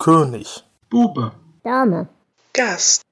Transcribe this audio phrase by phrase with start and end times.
[0.00, 0.64] König.
[0.88, 1.32] Bube.
[1.62, 2.08] Dame.
[2.54, 3.02] Gast.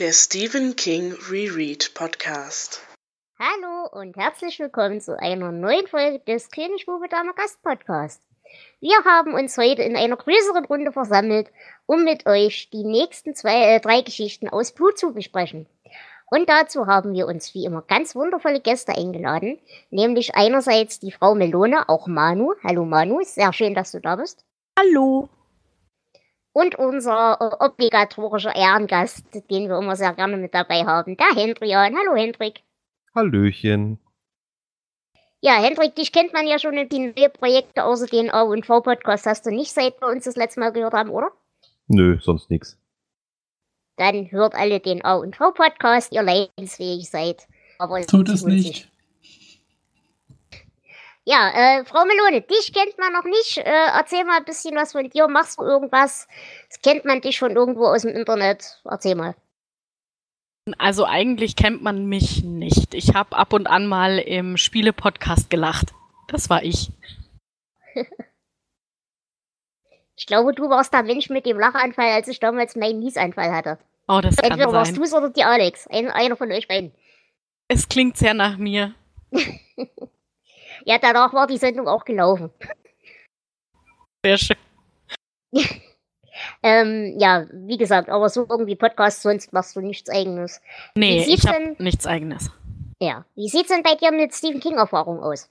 [0.00, 2.82] Der Stephen King Reread Podcast.
[3.38, 8.20] Hallo und herzlich willkommen zu einer neuen Folge des König Bube Dame Gast Podcast.
[8.80, 11.52] Wir haben uns heute in einer größeren Runde versammelt,
[11.86, 15.68] um mit euch die nächsten zwei, äh, drei Geschichten aus Blut zu besprechen.
[16.28, 21.36] Und dazu haben wir uns wie immer ganz wundervolle Gäste eingeladen, nämlich einerseits die Frau
[21.36, 22.54] Melone, auch Manu.
[22.64, 24.44] Hallo Manu, sehr schön, dass du da bist.
[24.76, 25.28] Hallo.
[26.52, 31.96] Und unser äh, obligatorischer Ehrengast, den wir immer sehr gerne mit dabei haben, der Hendrian.
[31.96, 32.62] Hallo Hendrik.
[33.14, 33.98] Hallöchen.
[35.42, 38.66] Ja, Hendrik, dich kennt man ja schon in die neuen Projekte außer den A und
[38.66, 41.30] V Podcast hast du nicht seit wir uns das letzte Mal gehört haben, oder?
[41.86, 42.78] Nö, sonst nix.
[43.96, 47.46] Dann hört alle den A und V Podcast, ihr leidensfähig seid.
[47.78, 48.89] Aber Tut es nicht.
[51.30, 53.58] Ja, äh, Frau Melone, dich kennt man noch nicht.
[53.58, 55.28] Äh, erzähl mal ein bisschen was von dir.
[55.28, 56.26] Machst du irgendwas?
[56.82, 58.80] Kennt man dich von irgendwo aus dem Internet?
[58.84, 59.36] Erzähl mal.
[60.78, 62.94] Also eigentlich kennt man mich nicht.
[62.94, 65.92] Ich habe ab und an mal im Spiele-Podcast gelacht.
[66.26, 66.90] Das war ich.
[70.16, 73.78] Ich glaube, du warst der Mensch mit dem Lachanfall, als ich damals meinen Niesanfall hatte.
[74.06, 75.00] Oh, das kann Entweder warst sein.
[75.00, 75.86] du es oder die Alex.
[75.86, 76.92] Ein, einer von euch beiden.
[77.68, 78.94] Es klingt sehr nach mir.
[80.84, 82.50] Ja, danach war die Sendung auch gelaufen.
[84.24, 84.56] Sehr schön.
[86.62, 90.62] Ähm, ja, wie gesagt, aber so irgendwie Podcast, sonst machst du nichts eigenes.
[90.94, 92.50] Nee, ich habe denn- nichts eigenes.
[92.98, 93.26] Ja.
[93.34, 95.50] Wie sieht's denn bei dir mit Stephen King-Erfahrung aus?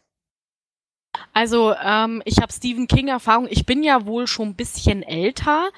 [1.33, 3.47] Also, ähm, ich habe Stephen King-Erfahrung.
[3.49, 5.69] Ich bin ja wohl schon ein bisschen älter,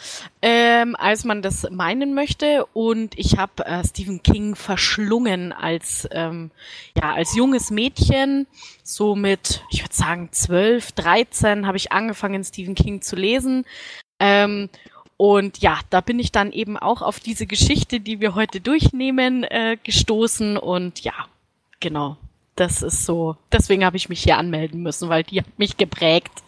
[0.42, 2.66] ähm, als man das meinen möchte.
[2.74, 6.52] Und ich habe äh, Stephen King verschlungen als, ähm,
[6.96, 8.48] ja, als junges Mädchen.
[8.84, 13.66] So mit, ich würde sagen, 12, 13 habe ich angefangen, Stephen King zu lesen.
[14.20, 14.70] Ähm,
[15.18, 19.44] und ja, da bin ich dann eben auch auf diese Geschichte, die wir heute durchnehmen,
[19.44, 20.58] äh, gestoßen.
[20.58, 21.14] Und ja,
[21.80, 22.18] genau.
[22.62, 23.38] Das ist so.
[23.52, 26.44] Deswegen habe ich mich hier anmelden müssen, weil die hat mich geprägt.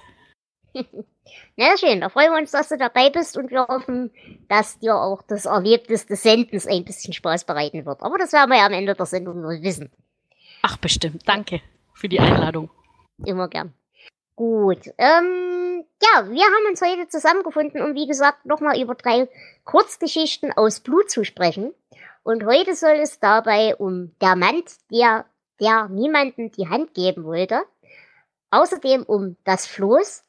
[1.55, 4.11] Na schön, da freuen wir uns, dass du dabei bist und wir hoffen,
[4.47, 8.03] dass dir auch das Erlebnis des Sendens ein bisschen Spaß bereiten wird.
[8.03, 9.91] Aber das werden wir ja am Ende der Sendung nur wissen.
[10.61, 11.27] Ach, bestimmt.
[11.27, 11.61] Danke
[11.95, 12.69] für die Einladung.
[13.25, 13.73] Immer gern.
[14.35, 14.85] Gut.
[14.99, 19.27] Ähm, ja, wir haben uns heute zusammengefunden, um wie gesagt nochmal über drei
[19.63, 21.73] Kurzgeschichten aus Blut zu sprechen.
[22.21, 25.25] Und heute soll es dabei um der Mann, der,
[25.59, 27.61] der niemanden die Hand geben wollte.
[28.51, 30.23] Außerdem um das Floß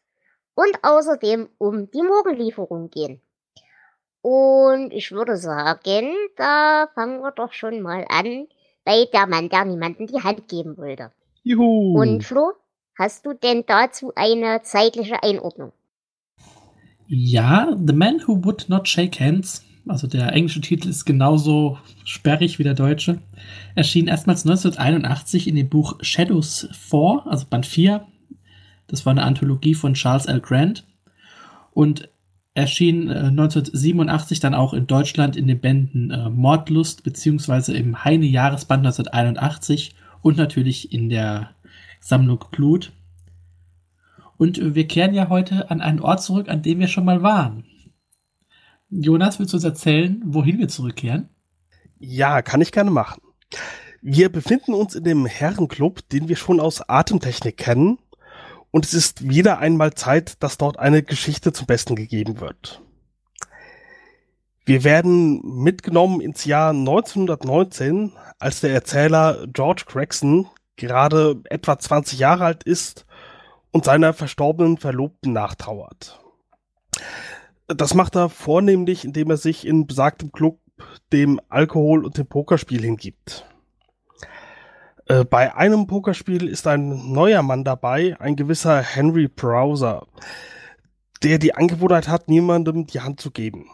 [0.54, 3.20] und außerdem um die Morgenlieferung gehen.
[4.22, 8.46] Und ich würde sagen, da fangen wir doch schon mal an
[8.84, 11.12] bei der Mann, der niemanden die Hand geben wollte.
[11.42, 12.00] Juhu.
[12.00, 12.52] Und Flo,
[12.98, 15.72] hast du denn dazu eine zeitliche Einordnung?
[17.06, 22.58] Ja, The Man Who Would Not Shake Hands, also der englische Titel ist genauso sperrig
[22.58, 23.20] wie der deutsche,
[23.74, 28.06] erschien erstmals 1981 in dem Buch Shadows 4, also Band 4.
[28.86, 30.40] Das war eine Anthologie von Charles L.
[30.40, 30.86] Grant
[31.72, 32.08] und
[32.54, 38.26] erschien äh, 1987 dann auch in Deutschland in den Bänden äh, Mordlust beziehungsweise im Heine
[38.26, 41.50] Jahresband 1981 und natürlich in der
[42.00, 42.92] Sammlung Blut.
[44.36, 47.64] Und wir kehren ja heute an einen Ort zurück, an dem wir schon mal waren.
[49.00, 51.28] Jonas, willst du uns erzählen, wohin wir zurückkehren?
[51.98, 53.22] Ja, kann ich gerne machen.
[54.02, 57.98] Wir befinden uns in dem Herrenclub, den wir schon aus Atemtechnik kennen.
[58.70, 62.82] Und es ist wieder einmal Zeit, dass dort eine Geschichte zum Besten gegeben wird.
[64.64, 72.44] Wir werden mitgenommen ins Jahr 1919, als der Erzähler George Gregson gerade etwa 20 Jahre
[72.44, 73.06] alt ist
[73.72, 76.20] und seiner verstorbenen Verlobten nachtrauert.
[77.66, 80.60] Das macht er vornehmlich, indem er sich in besagtem Club
[81.12, 83.46] dem Alkohol und dem Pokerspiel hingibt.
[85.06, 90.06] Äh, bei einem Pokerspiel ist ein neuer Mann dabei, ein gewisser Henry Browser,
[91.22, 93.66] der die Angewohnheit hat, niemandem die Hand zu geben.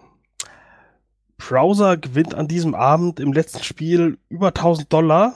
[1.37, 5.35] Browser gewinnt an diesem Abend im letzten Spiel über 1000 Dollar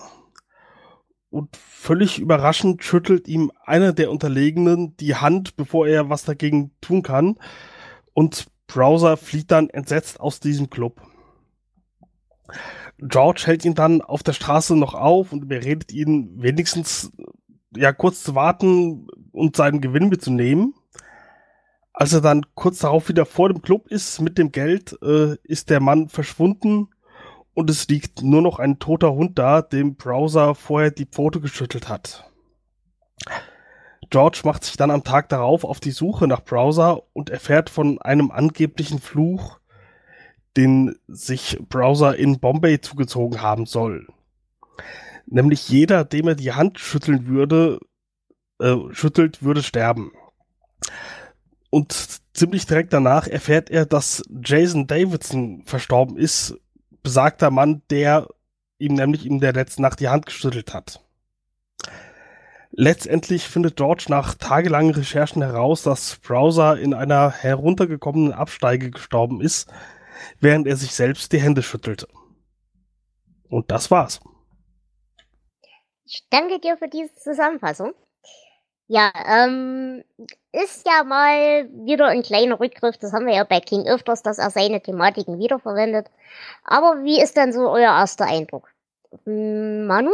[1.31, 7.03] und völlig überraschend schüttelt ihm einer der Unterlegenen die Hand, bevor er was dagegen tun
[7.03, 7.37] kann
[8.13, 11.01] und Browser flieht dann entsetzt aus diesem Club.
[12.99, 17.13] George hält ihn dann auf der Straße noch auf und überredet ihn wenigstens
[17.77, 20.75] ja kurz zu warten und seinen Gewinn mitzunehmen.
[21.93, 25.71] Als er dann kurz darauf wieder vor dem Club ist mit dem Geld, äh, ist
[25.71, 26.89] der Mann verschwunden
[27.55, 31.89] und es liegt nur noch ein toter Hund da, dem Browser vorher die Pfote geschüttelt
[31.89, 32.31] hat.
[34.15, 38.01] George macht sich dann am Tag darauf auf die Suche nach Browser und erfährt von
[38.01, 39.59] einem angeblichen Fluch,
[40.57, 44.07] den sich Browser in Bombay zugezogen haben soll.
[45.27, 47.81] Nämlich jeder, dem er die Hand schütteln würde,
[48.61, 50.13] äh, schüttelt, würde sterben.
[51.71, 56.57] Und ziemlich direkt danach erfährt er, dass Jason Davidson verstorben ist,
[57.03, 58.29] besagter Mann, der
[58.79, 61.01] ihm nämlich in der letzten Nacht die Hand geschüttelt hat.
[62.77, 69.73] Letztendlich findet George nach tagelangen Recherchen heraus, dass Browser in einer heruntergekommenen Absteige gestorben ist,
[70.41, 72.09] während er sich selbst die Hände schüttelte.
[73.49, 74.21] Und das war's.
[76.05, 77.95] Ich danke dir für diese Zusammenfassung.
[78.89, 80.03] Ja, ähm,
[80.51, 84.39] ist ja mal wieder ein kleiner Rückgriff, das haben wir ja bei King öfters, dass
[84.39, 86.11] er seine Thematiken wiederverwendet.
[86.65, 88.69] Aber wie ist denn so euer erster Eindruck?
[89.25, 90.11] Hm, Manu?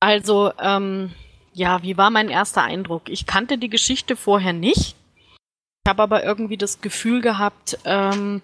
[0.00, 1.12] Also, ähm,
[1.52, 3.08] ja, wie war mein erster Eindruck?
[3.08, 4.94] Ich kannte die Geschichte vorher nicht.
[5.16, 8.42] Ich habe aber irgendwie das Gefühl gehabt, ähm,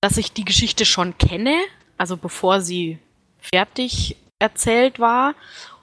[0.00, 1.56] dass ich die Geschichte schon kenne,
[1.98, 2.98] also bevor sie
[3.38, 5.34] fertig erzählt war.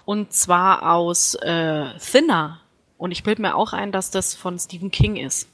[0.06, 2.62] Und zwar aus äh, Thinner.
[2.98, 5.48] Und ich bilde mir auch ein, dass das von Stephen King ist.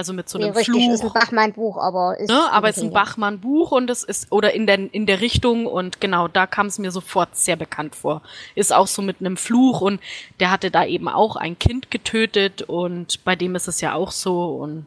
[0.00, 0.94] Also mit so einem nee, richtig, Fluch.
[0.94, 2.30] ist ein Bachmann-Buch, aber ist.
[2.30, 2.52] Ne?
[2.52, 2.90] Aber es ist ein.
[2.90, 6.78] Bachmann-Buch und es ist, oder in der, in der Richtung und genau, da kam es
[6.78, 8.22] mir sofort sehr bekannt vor.
[8.54, 10.00] Ist auch so mit einem Fluch und
[10.40, 14.10] der hatte da eben auch ein Kind getötet und bei dem ist es ja auch
[14.10, 14.86] so und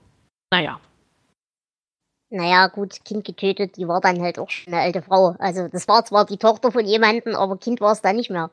[0.51, 0.80] naja.
[2.31, 5.36] Naja, gut, Kind getötet, die war dann halt auch schon eine alte Frau.
[5.38, 8.50] Also, das war zwar die Tochter von jemandem, aber Kind war es dann nicht mehr.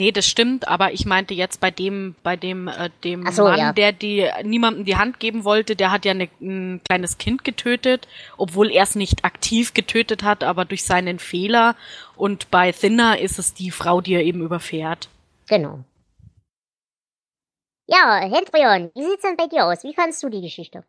[0.00, 3.58] Nee, das stimmt, aber ich meinte jetzt bei dem, bei dem, äh, dem so, Mann,
[3.58, 3.72] ja.
[3.72, 8.08] der die niemandem die Hand geben wollte, der hat ja ne, ein kleines Kind getötet,
[8.36, 11.76] obwohl er es nicht aktiv getötet hat, aber durch seinen Fehler.
[12.16, 15.08] Und bei Thinner ist es die Frau, die er eben überfährt.
[15.48, 15.84] Genau.
[17.86, 19.84] Ja, Hendrion, wie sieht's denn bei dir aus?
[19.84, 20.84] Wie fandst du die Geschichte?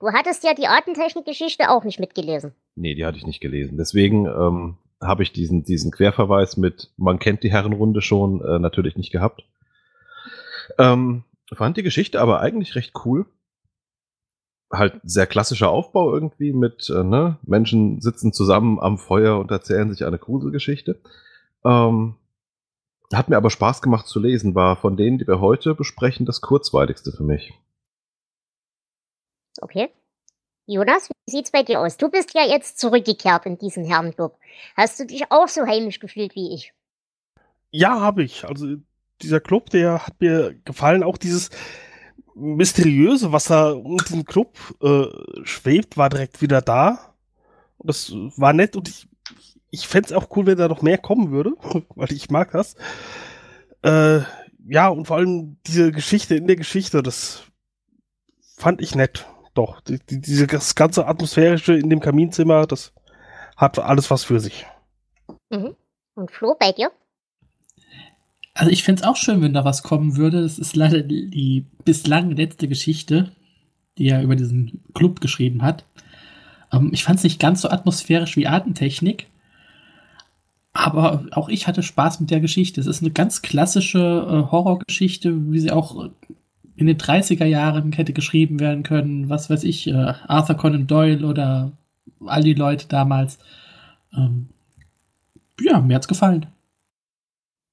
[0.00, 2.54] Du hattest ja die Artentechnik-Geschichte auch nicht mitgelesen.
[2.76, 3.76] Nee, die hatte ich nicht gelesen.
[3.76, 8.96] Deswegen ähm, habe ich diesen, diesen Querverweis mit, man kennt die Herrenrunde schon, äh, natürlich
[8.96, 9.44] nicht gehabt.
[10.78, 13.26] Ähm, fand die Geschichte aber eigentlich recht cool.
[14.70, 19.90] Halt sehr klassischer Aufbau irgendwie mit, äh, ne, Menschen sitzen zusammen am Feuer und erzählen
[19.90, 21.00] sich eine Gruselgeschichte.
[21.64, 22.16] Ähm,
[23.12, 26.42] hat mir aber Spaß gemacht zu lesen, war von denen, die wir heute besprechen, das
[26.42, 27.54] kurzweiligste für mich.
[29.60, 29.90] Okay.
[30.70, 31.96] Jonas, wie sieht's bei dir aus?
[31.96, 34.36] Du bist ja jetzt zurückgekehrt in diesen Herrenclub.
[34.76, 36.74] Hast du dich auch so heimisch gefühlt wie ich?
[37.70, 38.44] Ja, habe ich.
[38.44, 38.76] Also
[39.22, 41.02] dieser Club, der hat mir gefallen.
[41.02, 41.48] Auch dieses
[42.34, 45.06] Mysteriöse, was da um den Club äh,
[45.42, 47.14] schwebt, war direkt wieder da.
[47.78, 49.08] Und das war nett und ich,
[49.70, 51.52] ich fände es auch cool, wenn da noch mehr kommen würde,
[51.94, 52.76] weil ich mag das.
[53.80, 54.20] Äh,
[54.66, 57.44] ja, und vor allem diese Geschichte in der Geschichte, das
[58.58, 59.26] fand ich nett.
[59.58, 62.92] Doch, die, die, diese das ganze atmosphärische in dem Kaminzimmer, das
[63.56, 64.64] hat alles was für sich.
[65.50, 65.74] Mhm.
[66.14, 66.92] Und Flo, bei dir?
[68.54, 70.42] Also ich fände es auch schön, wenn da was kommen würde.
[70.42, 73.32] Das ist leider die, die bislang letzte Geschichte,
[73.98, 75.84] die er über diesen Club geschrieben hat.
[76.72, 79.26] Ähm, ich fand es nicht ganz so atmosphärisch wie Artentechnik.
[80.72, 82.80] Aber auch ich hatte Spaß mit der Geschichte.
[82.80, 86.10] Es ist eine ganz klassische äh, Horrorgeschichte, wie sie auch
[86.78, 89.28] in den 30er Jahren hätte geschrieben werden können.
[89.28, 91.72] Was weiß ich, äh, Arthur Conan Doyle oder
[92.24, 93.38] all die Leute damals.
[94.16, 94.48] Ähm,
[95.60, 96.46] ja, mir hat's gefallen.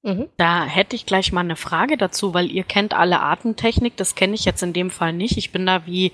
[0.06, 0.28] Mhm.
[0.36, 4.36] Da hätte ich gleich mal eine Frage dazu, weil ihr kennt alle Artentechnik, das kenne
[4.36, 5.36] ich jetzt in dem Fall nicht.
[5.36, 6.12] Ich bin da wie,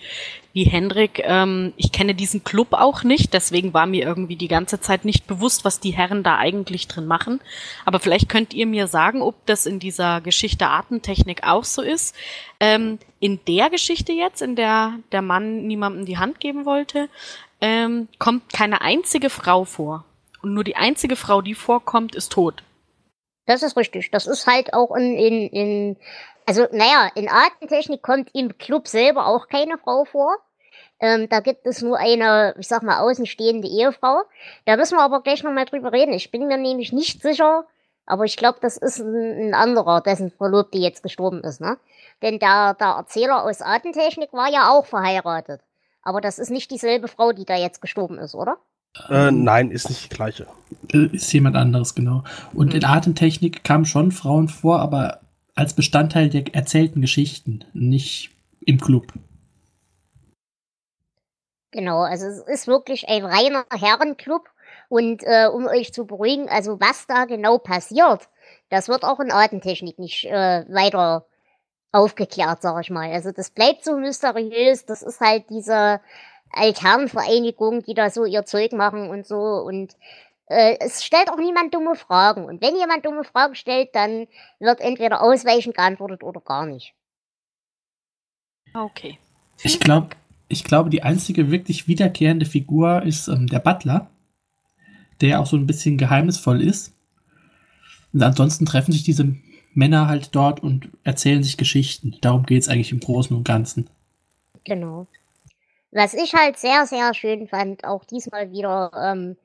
[0.55, 4.81] wie Hendrik, ähm, ich kenne diesen Club auch nicht, deswegen war mir irgendwie die ganze
[4.81, 7.43] Zeit nicht bewusst, was die Herren da eigentlich drin machen.
[7.85, 12.17] Aber vielleicht könnt ihr mir sagen, ob das in dieser Geschichte Artentechnik auch so ist.
[12.61, 17.11] Ähm, in der Geschichte jetzt, in der der Mann niemandem die Hand geben wollte,
[17.61, 20.07] ähm, kommt keine einzige Frau vor.
[20.41, 22.63] Und nur die einzige Frau, die vorkommt, ist tot.
[23.47, 24.11] Das ist richtig.
[24.11, 25.97] Das ist halt auch in, in, in
[26.47, 30.37] also naja, in Artentechnik kommt im Club selber auch keine Frau vor.
[31.01, 34.23] Ähm, da gibt es nur eine, ich sag mal, außenstehende Ehefrau.
[34.65, 36.13] Da müssen wir aber gleich nochmal drüber reden.
[36.13, 37.67] Ich bin mir nämlich nicht sicher,
[38.07, 41.79] aber ich glaube, das ist ein, ein anderer, dessen Verlobte jetzt gestorben ist, ne?
[42.23, 45.61] Denn der, der Erzähler aus Artentechnik war ja auch verheiratet.
[46.03, 48.59] Aber das ist nicht dieselbe Frau, die da jetzt gestorben ist, oder?
[49.09, 50.47] Äh, nein, ist nicht die gleiche.
[50.93, 52.25] Äh, Ist jemand anderes, genau.
[52.53, 55.21] Und in Artentechnik kamen schon Frauen vor, aber
[55.55, 58.31] als Bestandteil der erzählten Geschichten, nicht
[58.61, 59.13] im Club.
[61.73, 64.49] Genau, also es ist wirklich ein reiner Herrenclub.
[64.89, 68.29] Und äh, um euch zu beruhigen, also was da genau passiert,
[68.69, 71.27] Das wird auch in Artentechnik nicht äh, weiter
[71.93, 73.11] aufgeklärt, sag ich mal.
[73.13, 74.87] Also das bleibt so mysteriös.
[74.87, 76.01] Das ist halt diese
[76.53, 79.37] Alternvereinigung, die da so ihr Zeug machen und so.
[79.37, 79.97] Und
[80.47, 82.45] äh, es stellt auch niemand dumme Fragen.
[82.45, 84.27] Und wenn jemand dumme Fragen stellt, dann
[84.61, 86.95] wird entweder ausweichend geantwortet oder gar nicht.
[88.75, 89.19] Okay.
[89.63, 90.11] Ich glaube,
[90.49, 94.11] ich glaube, die einzige wirklich wiederkehrende Figur ist ähm, der Butler,
[95.21, 96.95] der auch so ein bisschen geheimnisvoll ist.
[98.13, 99.35] Und ansonsten treffen sich diese
[99.75, 102.17] Männer halt dort und erzählen sich Geschichten.
[102.21, 103.89] Darum geht es eigentlich im Großen und Ganzen.
[104.65, 105.07] Genau.
[105.93, 109.37] Was ich halt sehr, sehr schön fand, auch diesmal wieder, ähm,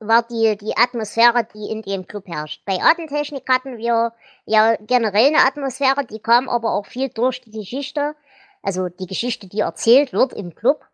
[0.00, 2.60] war die, die Atmosphäre, die in dem Club herrscht.
[2.66, 4.12] Bei Artentechnik hatten wir
[4.44, 8.14] ja generell eine Atmosphäre, die kam aber auch viel durch die Geschichte,
[8.62, 10.84] also die Geschichte, die erzählt wird im Club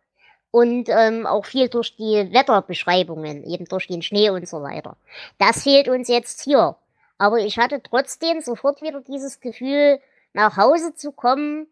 [0.51, 4.95] und ähm, auch viel durch die Wetterbeschreibungen, eben durch den Schnee und so weiter.
[5.39, 6.75] Das fehlt uns jetzt hier.
[7.17, 9.99] Aber ich hatte trotzdem sofort wieder dieses Gefühl,
[10.33, 11.67] nach Hause zu kommen,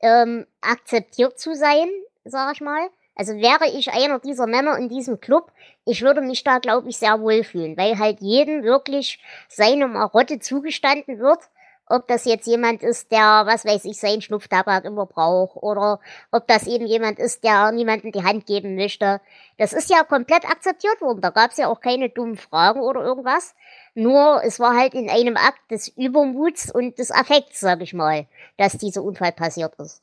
[0.00, 1.88] ähm, akzeptiert zu sein,
[2.24, 2.88] sag ich mal.
[3.16, 5.52] Also wäre ich einer dieser Männer in diesem Club,
[5.84, 11.18] ich würde mich da, glaube ich, sehr wohlfühlen, weil halt jedem wirklich seine Marotte zugestanden
[11.20, 11.38] wird.
[11.86, 16.00] Ob das jetzt jemand ist, der, was weiß ich, seinen Schnupftabak immer braucht oder
[16.32, 19.20] ob das eben jemand ist, der niemandem die Hand geben möchte.
[19.58, 21.20] Das ist ja komplett akzeptiert worden.
[21.20, 23.54] Da gab es ja auch keine dummen Fragen oder irgendwas.
[23.94, 28.26] Nur es war halt in einem Akt des Übermuts und des Affekts, sag ich mal,
[28.56, 30.02] dass dieser Unfall passiert ist.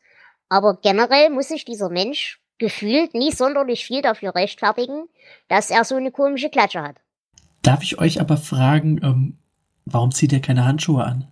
[0.52, 5.08] Aber generell muss sich dieser Mensch gefühlt nicht sonderlich viel dafür rechtfertigen,
[5.48, 6.98] dass er so eine komische Klatsche hat.
[7.62, 9.38] Darf ich euch aber fragen, ähm,
[9.86, 11.32] warum zieht er keine Handschuhe an?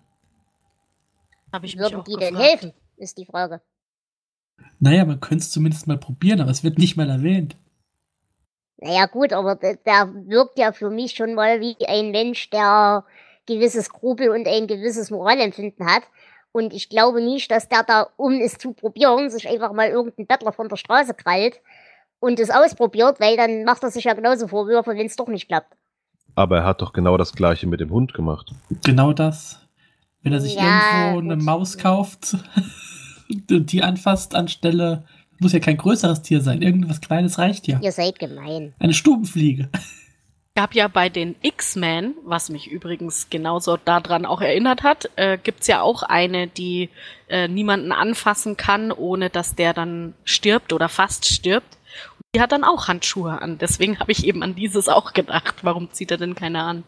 [1.52, 2.32] Habe ich Würden mich auch die gefragt.
[2.32, 3.62] denn helfen, ist die Frage.
[4.80, 7.58] Naja, man könnte es zumindest mal probieren, aber es wird nicht mal erwähnt.
[8.78, 9.76] Naja gut, aber der,
[10.28, 13.04] wirkt ja für mich schon mal wie ein Mensch, der
[13.46, 16.04] gewisse Skrupel und ein gewisses Moralempfinden hat.
[16.52, 20.28] Und ich glaube nicht, dass der da, um es zu probieren, sich einfach mal irgendeinen
[20.28, 21.62] Bettler von der Straße krallt
[22.20, 25.48] und es ausprobiert, weil dann macht er sich ja genauso Vorwürfe, wenn es doch nicht
[25.48, 25.76] klappt.
[26.36, 28.52] Aber er hat doch genau das gleiche mit dem Hund gemacht.
[28.84, 29.60] Genau das.
[30.22, 31.46] Wenn er sich Ja, irgendwo eine gut.
[31.46, 32.36] Maus kauft
[33.50, 35.04] und die anfasst anstelle,
[35.40, 37.80] muss ja kein größeres Tier sein, irgendwas Kleines reicht ja.
[37.82, 38.74] Ihr seid gemein.
[38.80, 39.70] Eine Stubenfliege.
[40.60, 45.68] gab ja bei den X-Men, was mich übrigens genauso daran auch erinnert hat, äh, gibt's
[45.68, 46.90] ja auch eine, die
[47.30, 51.78] äh, niemanden anfassen kann, ohne dass der dann stirbt oder fast stirbt.
[52.18, 53.58] Und die hat dann auch Handschuhe an.
[53.58, 55.56] Deswegen habe ich eben an dieses auch gedacht.
[55.62, 56.84] Warum zieht er denn keine an?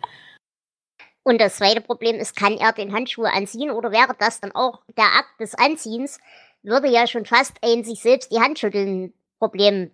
[1.23, 4.81] Und das zweite Problem ist, kann er den Handschuhe anziehen oder wäre das dann auch
[4.97, 6.19] der Akt des Anziehens,
[6.61, 9.91] würde ja schon fast ein sich selbst die Hand schütteln Problem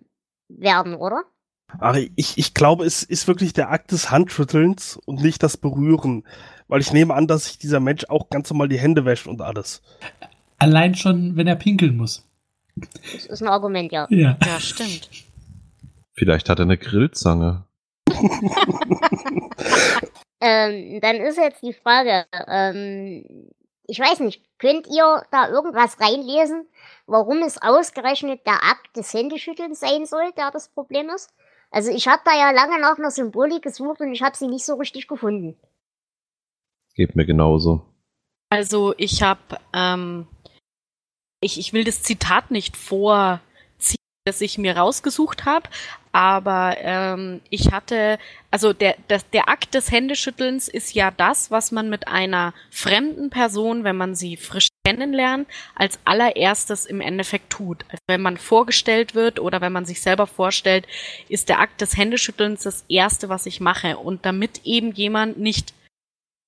[0.48, 1.22] werden, oder?
[1.78, 6.24] Aber ich, ich glaube, es ist wirklich der Akt des Handschüttelns und nicht das Berühren.
[6.66, 9.42] Weil ich nehme an, dass sich dieser Mensch auch ganz normal die Hände wäscht und
[9.42, 9.82] alles.
[10.58, 12.26] Allein schon, wenn er pinkeln muss.
[12.76, 14.06] Das ist ein Argument, ja.
[14.10, 14.38] Ja.
[14.44, 15.10] Ja, stimmt.
[16.14, 17.64] Vielleicht hat er eine Grillzange.
[20.40, 23.50] Ähm, dann ist jetzt die Frage, ähm,
[23.86, 26.66] ich weiß nicht, könnt ihr da irgendwas reinlesen,
[27.06, 31.32] warum es ausgerechnet der Akt des Händeschüttelns sein soll, der das Problem ist?
[31.70, 34.64] Also ich habe da ja lange nach einer Symbolik gesucht und ich habe sie nicht
[34.64, 35.56] so richtig gefunden.
[36.94, 37.84] Geht mir genauso.
[38.50, 40.26] Also ich habe, ähm,
[41.40, 43.40] ich, ich will das Zitat nicht vorziehen,
[44.24, 45.68] das ich mir rausgesucht habe,
[46.12, 48.18] aber ähm, ich hatte,
[48.50, 53.28] also der, der, der Akt des Händeschüttelns ist ja das, was man mit einer fremden
[53.28, 57.84] Person, wenn man sie frisch kennenlernt, als allererstes im Endeffekt tut.
[57.88, 60.86] Also wenn man vorgestellt wird oder wenn man sich selber vorstellt,
[61.28, 63.98] ist der Akt des Händeschüttelns das Erste, was ich mache.
[63.98, 65.74] Und damit eben jemand nicht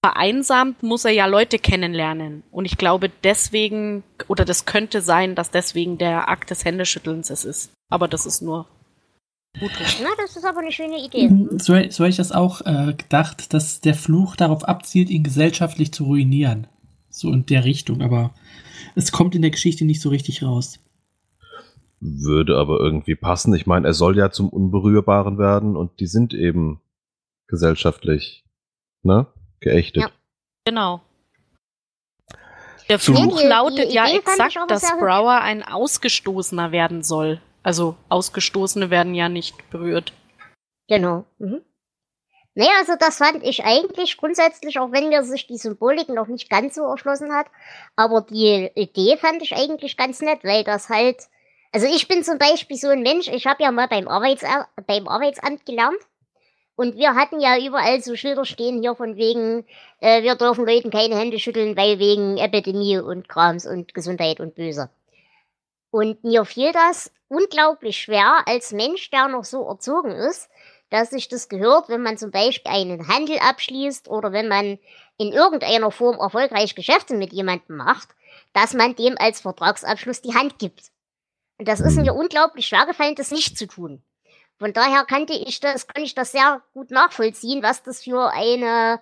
[0.02, 2.42] vereinsamt, muss er ja Leute kennenlernen.
[2.50, 7.44] Und ich glaube deswegen, oder das könnte sein, dass deswegen der Akt des Händeschüttelns es
[7.44, 7.73] ist.
[7.90, 8.66] Aber das ist nur
[9.61, 9.73] gut.
[10.02, 11.28] Na, das ist aber eine schöne Idee.
[11.28, 15.25] Mhm, So, so hätte ich das auch äh, gedacht, dass der Fluch darauf abzielt, ihn
[15.25, 16.66] gesellschaftlich zu ruinieren.
[17.11, 18.33] So in der Richtung, aber
[18.95, 20.79] es kommt in der Geschichte nicht so richtig raus.
[22.00, 23.52] Würde aber irgendwie passen.
[23.55, 26.81] Ich meine, er soll ja zum Unberührbaren werden und die sind eben
[27.47, 28.45] gesellschaftlich,
[29.02, 29.26] ne?
[29.61, 30.05] Geächtet.
[30.05, 30.11] Ja.
[30.64, 31.02] Genau.
[32.88, 32.99] Der.
[32.99, 34.83] Fluch Die- die lautet ja exakt, dass.
[34.99, 37.40] Brower ein Ausgestoßener werden soll.
[37.62, 40.14] Also Ausgestoßene werden ja nicht berührt.
[40.88, 41.26] Genau.
[41.38, 41.61] Mhm.
[42.61, 46.50] Naja, also das fand ich eigentlich grundsätzlich, auch wenn mir sich die Symbolik noch nicht
[46.50, 47.47] ganz so erschlossen hat,
[47.97, 51.17] aber die Idee fand ich eigentlich ganz nett, weil das halt,
[51.73, 54.45] also ich bin zum Beispiel so ein Mensch, ich habe ja mal beim, Arbeits
[54.87, 55.99] beim Arbeitsamt gelernt
[56.76, 59.67] Und wir hatten ja überall so Schilder stehen hier von wegen,
[60.00, 64.55] äh, wir dürfen Leuten keine Hände schütteln, weil wegen Epidemie und Krams und Gesundheit und
[64.55, 64.90] Böse.
[65.90, 70.49] Und mir fiel das unglaublich schwer als Mensch, der noch so erzogen ist,
[70.90, 74.78] dass sich das gehört, wenn man zum Beispiel einen Handel abschließt oder wenn man
[75.18, 78.09] in irgendeiner Form erfolgreich Geschäfte mit jemandem macht,
[78.52, 80.90] dass man dem als Vertragsabschluss die Hand gibt.
[81.59, 84.02] Und das ist mir unglaublich schwer gefallen, das nicht zu tun.
[84.59, 89.00] Von daher kannte ich das, kann ich das sehr gut nachvollziehen, was das für eine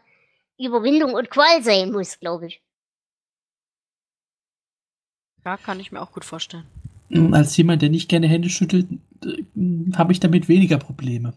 [0.58, 2.62] Überwindung und Qual sein muss, glaube ich.
[5.44, 6.66] Ja, kann ich mir auch gut vorstellen.
[7.32, 8.86] Als jemand, der nicht gerne Hände schüttelt,
[9.24, 9.42] äh,
[9.96, 11.32] habe ich damit weniger Probleme.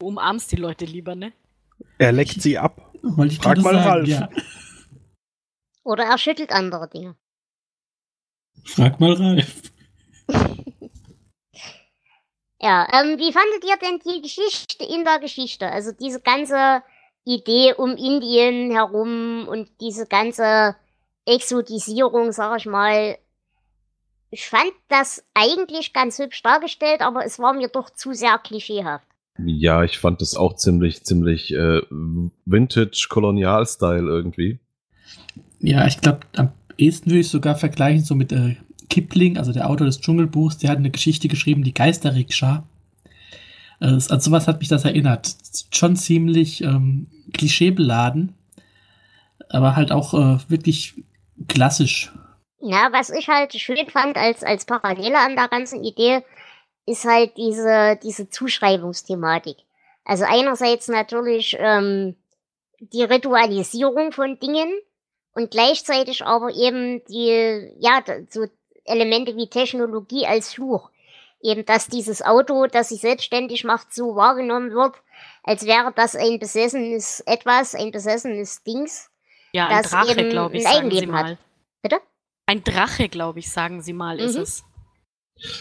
[0.00, 1.32] Du umarmst die Leute lieber, ne?
[1.98, 2.90] Er leckt sie ab.
[3.02, 4.08] Wollte ich Frag mal sagen, Ralf.
[4.08, 4.28] Ja.
[5.84, 7.16] Oder er schüttelt andere Dinge.
[8.64, 9.62] Frag mal Ralf.
[12.62, 15.72] Ja, ähm, wie fandet ihr denn die Geschichte in der Geschichte?
[15.72, 16.82] Also diese ganze
[17.24, 20.76] Idee um Indien herum und diese ganze
[21.24, 23.16] Exotisierung, sag ich mal.
[24.30, 29.09] Ich fand das eigentlich ganz hübsch dargestellt, aber es war mir doch zu sehr klischeehaft.
[29.38, 31.80] Ja, ich fand das auch ziemlich, ziemlich äh,
[32.44, 34.58] Vintage-Kolonial-Style irgendwie.
[35.60, 38.56] Ja, ich glaube, am ehesten würde ich sogar vergleichen so mit äh,
[38.88, 42.64] Kipling, also der Autor des Dschungelbuchs, der hat eine Geschichte geschrieben, die Geisterrikscha.
[43.80, 45.34] Äh, also sowas hat mich das erinnert.
[45.72, 48.34] Schon ziemlich ähm, klischeebeladen,
[49.48, 50.94] aber halt auch äh, wirklich
[51.48, 52.12] klassisch.
[52.60, 56.22] Ja, was ich halt schön fand als, als Parallele an der ganzen Idee,
[56.90, 59.56] ist halt diese, diese Zuschreibungsthematik.
[60.04, 62.16] Also einerseits natürlich ähm,
[62.80, 64.72] die Ritualisierung von Dingen
[65.34, 68.46] und gleichzeitig aber eben die, ja, so
[68.84, 70.90] Elemente wie Technologie als Fluch.
[71.42, 74.94] Eben, dass dieses Auto, das sich selbstständig macht, so wahrgenommen wird,
[75.42, 79.10] als wäre das ein besessenes Etwas, ein besessenes Dings.
[79.52, 81.24] Ja, ein Das Drache, glaube ich, ein sagen sie Eigenleben hat.
[81.26, 81.38] mal.
[81.82, 82.00] Bitte?
[82.46, 84.42] Ein Drache, glaube ich, sagen sie mal, ist Mhm.
[84.42, 84.64] es.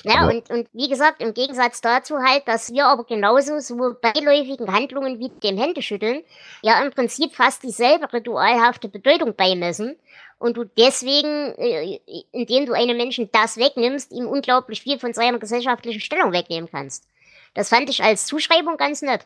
[0.04, 3.96] Ja, Aber- und, und wie gesagt, im Gegensatz dazu halt, dass wir aber genauso so
[4.02, 6.24] beiläufigen Handlungen wie dem Händeschütteln
[6.62, 9.98] ja im Prinzip fast dieselbe ritualhafte Bedeutung beimessen
[10.38, 12.00] und du deswegen, äh,
[12.32, 17.06] indem du einem Menschen das wegnimmst, ihm unglaublich viel von seiner gesellschaftlichen Stellung wegnehmen kannst.
[17.54, 19.26] Das fand ich als Zuschreibung ganz nett.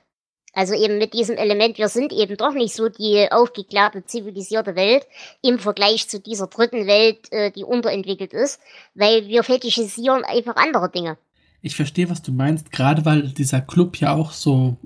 [0.54, 5.08] Also eben mit diesem Element, wir sind eben doch nicht so die aufgeklärte, zivilisierte Welt
[5.42, 8.60] im Vergleich zu dieser dritten Welt, äh, die unterentwickelt ist,
[8.94, 11.18] weil wir fetischisieren einfach andere Dinge.
[11.62, 14.78] Ich verstehe, was du meinst, gerade weil dieser Club ja auch so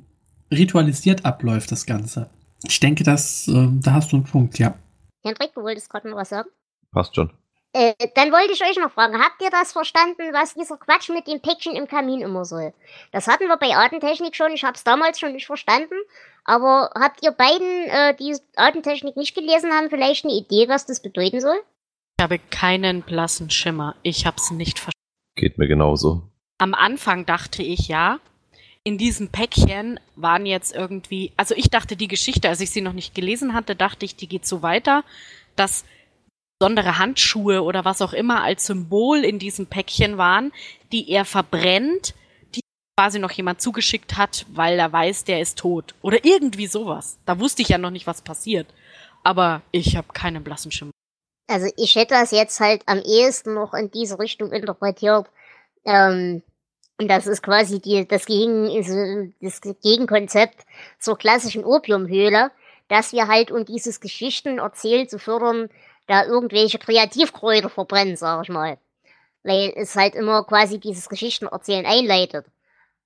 [0.51, 2.29] ritualisiert abläuft, das Ganze.
[2.63, 4.75] Ich denke, dass, äh, da hast du einen Punkt, ja.
[5.23, 6.49] Hendrik, du wolltest gerade noch was sagen?
[6.91, 7.31] Passt schon.
[7.77, 11.27] Äh, dann wollte ich euch noch fragen, habt ihr das verstanden, was dieser Quatsch mit
[11.27, 12.73] dem Päckchen im Kamin immer soll?
[13.11, 15.93] Das hatten wir bei Artentechnik schon, ich hab's damals schon nicht verstanden,
[16.43, 21.03] aber habt ihr beiden, äh, die Artentechnik nicht gelesen haben, vielleicht eine Idee, was das
[21.03, 21.59] bedeuten soll?
[22.17, 23.95] Ich habe keinen blassen Schimmer.
[24.01, 24.97] Ich habe es nicht verstanden.
[25.35, 26.23] Geht mir genauso.
[26.57, 28.19] Am Anfang dachte ich ja,
[28.83, 32.93] in diesem Päckchen waren jetzt irgendwie, also ich dachte die Geschichte, als ich sie noch
[32.93, 35.03] nicht gelesen hatte, dachte ich, die geht so weiter,
[35.55, 35.85] dass
[36.59, 40.51] besondere Handschuhe oder was auch immer als Symbol in diesem Päckchen waren,
[40.91, 42.15] die er verbrennt,
[42.55, 42.61] die
[42.97, 45.93] quasi noch jemand zugeschickt hat, weil er weiß, der ist tot.
[46.01, 47.17] Oder irgendwie sowas.
[47.25, 48.67] Da wusste ich ja noch nicht, was passiert.
[49.23, 50.91] Aber ich habe keinen blassen Schimmer.
[51.47, 55.27] Also ich hätte das jetzt halt am ehesten noch in diese Richtung interpretiert.
[55.85, 56.41] Ähm,
[56.99, 60.65] und das ist quasi die, das, Gegen, das Gegenkonzept
[60.99, 62.51] zur klassischen Opiumhöhle,
[62.87, 65.69] dass wir halt, um dieses Geschichten erzählt zu fördern,
[66.07, 68.77] da irgendwelche Kreativkräuter verbrennen, sag ich mal.
[69.43, 72.45] Weil es halt immer quasi dieses Geschichtenerzählen einleitet.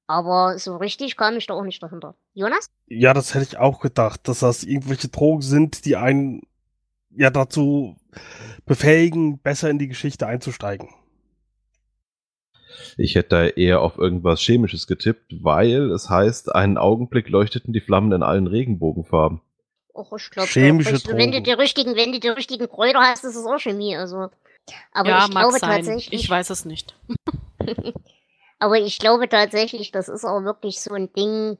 [0.07, 2.15] Aber so richtig kam ich da auch nicht dahinter.
[2.33, 2.69] Jonas?
[2.87, 6.41] Ja, das hätte ich auch gedacht, dass das irgendwelche Drogen sind, die einen
[7.15, 7.95] ja dazu
[8.65, 10.89] befähigen, besser in die Geschichte einzusteigen.
[12.97, 17.81] Ich hätte da eher auf irgendwas Chemisches getippt, weil es heißt, einen Augenblick leuchteten die
[17.81, 19.41] Flammen in allen Regenbogenfarben.
[19.93, 23.35] Och, ich glaube, Chemische wenn du die richtigen, wenn du die richtigen Kräuter hast, ist
[23.35, 24.29] es auch Chemie, also.
[24.93, 25.69] Aber ja, ich mag glaube sein.
[25.69, 26.23] tatsächlich.
[26.23, 26.95] Ich weiß es nicht.
[28.59, 31.57] aber ich glaube tatsächlich, das ist auch wirklich so ein Ding.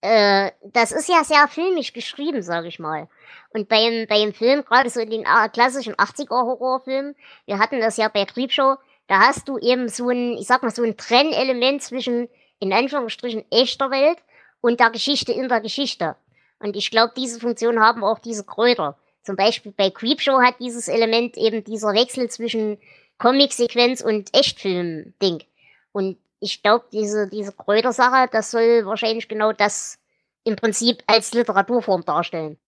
[0.00, 3.08] Äh, das ist ja sehr filmisch geschrieben, sage ich mal.
[3.50, 7.14] Und beim, beim Film, gerade so in den äh, klassischen 80er-Horrorfilmen,
[7.46, 10.70] wir hatten das ja bei Creepshow, da hast du eben so ein, ich sag mal,
[10.70, 14.18] so ein Trennelement zwischen, in Anführungsstrichen, echter Welt
[14.60, 16.16] und der Geschichte in der Geschichte.
[16.62, 18.96] Und ich glaube, diese Funktion haben auch diese Kräuter.
[19.22, 22.78] Zum Beispiel bei Creepshow hat dieses Element eben dieser Wechsel zwischen
[23.18, 25.42] Comic-Sequenz und Echtfilm-Ding.
[25.90, 29.98] Und ich glaube, diese, diese Kräutersache, das soll wahrscheinlich genau das
[30.44, 32.58] im Prinzip als Literaturform darstellen.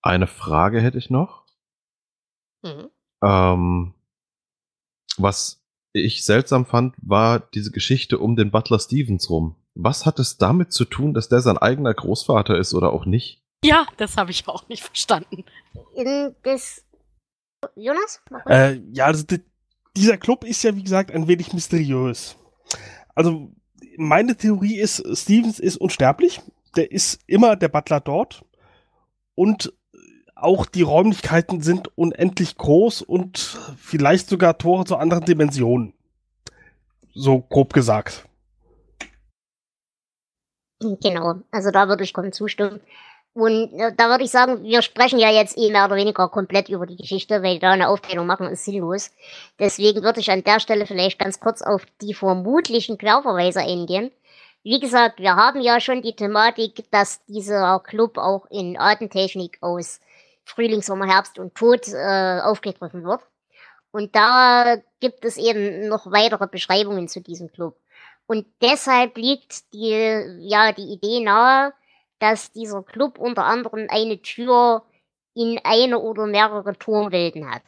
[0.00, 1.44] Eine Frage hätte ich noch.
[2.62, 2.90] Mhm.
[3.22, 3.94] Ähm,
[5.18, 9.56] was ich seltsam fand, war diese Geschichte um den Butler Stevens rum.
[9.74, 13.42] Was hat es damit zu tun, dass der sein eigener Großvater ist oder auch nicht?
[13.64, 15.44] Ja, das habe ich auch nicht verstanden.
[15.94, 16.84] In das
[17.74, 18.20] Jonas?
[18.46, 19.42] Äh, ja, also di-
[19.96, 22.36] dieser Club ist ja, wie gesagt, ein wenig mysteriös.
[23.14, 23.52] Also,
[23.96, 26.40] meine Theorie ist, Stevens ist unsterblich.
[26.76, 28.44] Der ist immer der Butler dort.
[29.34, 29.72] Und
[30.34, 33.38] auch die Räumlichkeiten sind unendlich groß und
[33.76, 35.94] vielleicht sogar Tore zu anderen Dimensionen.
[37.14, 38.28] So grob gesagt.
[41.02, 42.80] Genau, also da würde ich kommen zustimmen.
[43.34, 46.68] Und äh, da würde ich sagen, wir sprechen ja jetzt eh mehr oder weniger komplett
[46.68, 49.10] über die Geschichte, weil da eine Aufteilung machen ist sinnlos.
[49.58, 54.12] Deswegen würde ich an der Stelle vielleicht ganz kurz auf die vermutlichen Querverweise eingehen.
[54.62, 60.00] Wie gesagt, wir haben ja schon die Thematik, dass dieser Club auch in Artentechnik aus
[60.44, 63.20] Frühling, Sommer, Herbst und Tod äh, aufgegriffen wird.
[63.90, 67.76] Und da gibt es eben noch weitere Beschreibungen zu diesem Club.
[68.26, 71.72] Und deshalb liegt die, ja, die Idee nahe,
[72.18, 74.82] dass dieser Club unter anderem eine Tür
[75.34, 77.62] in eine oder mehrere Turmwelten hat.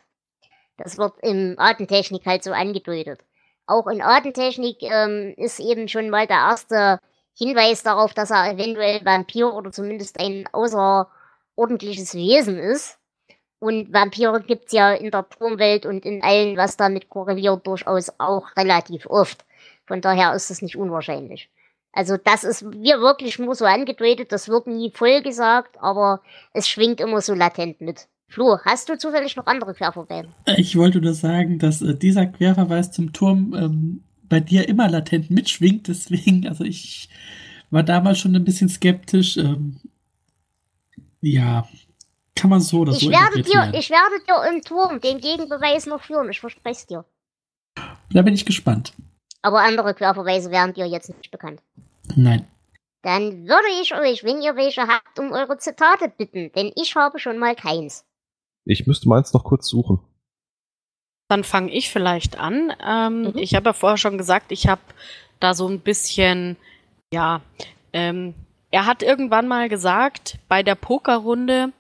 [0.78, 3.20] Das wird im Artentechnik halt so angedeutet.
[3.66, 7.00] Auch in Artentechnik ähm, ist eben schon mal der erste
[7.34, 12.98] Hinweis darauf, dass er eventuell Vampir oder zumindest ein außerordentliches Wesen ist.
[13.58, 18.54] Und Vampire gibt's ja in der Turmwelt und in allen, was damit korreliert, durchaus auch
[18.56, 19.44] relativ oft.
[19.86, 21.48] Von daher ist es nicht unwahrscheinlich.
[21.92, 26.20] Also das ist mir wirklich nur so angedeutet, das wird nie voll gesagt, aber
[26.52, 28.06] es schwingt immer so latent mit.
[28.28, 30.28] Flo, hast du zufällig noch andere Querverweise?
[30.58, 35.30] Ich wollte nur sagen, dass äh, dieser Querverweis zum Turm ähm, bei dir immer latent
[35.30, 37.08] mitschwingt, deswegen, also ich
[37.70, 39.36] war damals schon ein bisschen skeptisch.
[39.36, 39.80] Ähm,
[41.20, 41.66] ja,
[42.34, 45.86] kann man so oder so Ich werde dir, ich werde dir im Turm den Gegenbeweis
[45.86, 47.04] noch führen, ich verspreche es dir.
[48.10, 48.92] Da bin ich gespannt.
[49.42, 51.60] Aber andere Querverweise wären dir jetzt nicht bekannt.
[52.14, 52.46] Nein.
[53.02, 57.18] Dann würde ich euch, wenn ihr welche habt, um eure Zitate bitten, denn ich habe
[57.18, 58.04] schon mal keins.
[58.64, 60.00] Ich müsste meins noch kurz suchen.
[61.28, 62.72] Dann fange ich vielleicht an.
[62.84, 63.38] Ähm, Mhm.
[63.38, 64.80] Ich habe ja vorher schon gesagt, ich habe
[65.40, 66.56] da so ein bisschen,
[67.12, 67.42] ja,
[67.92, 68.34] ähm,
[68.70, 71.72] er hat irgendwann mal gesagt, bei der Pokerrunde,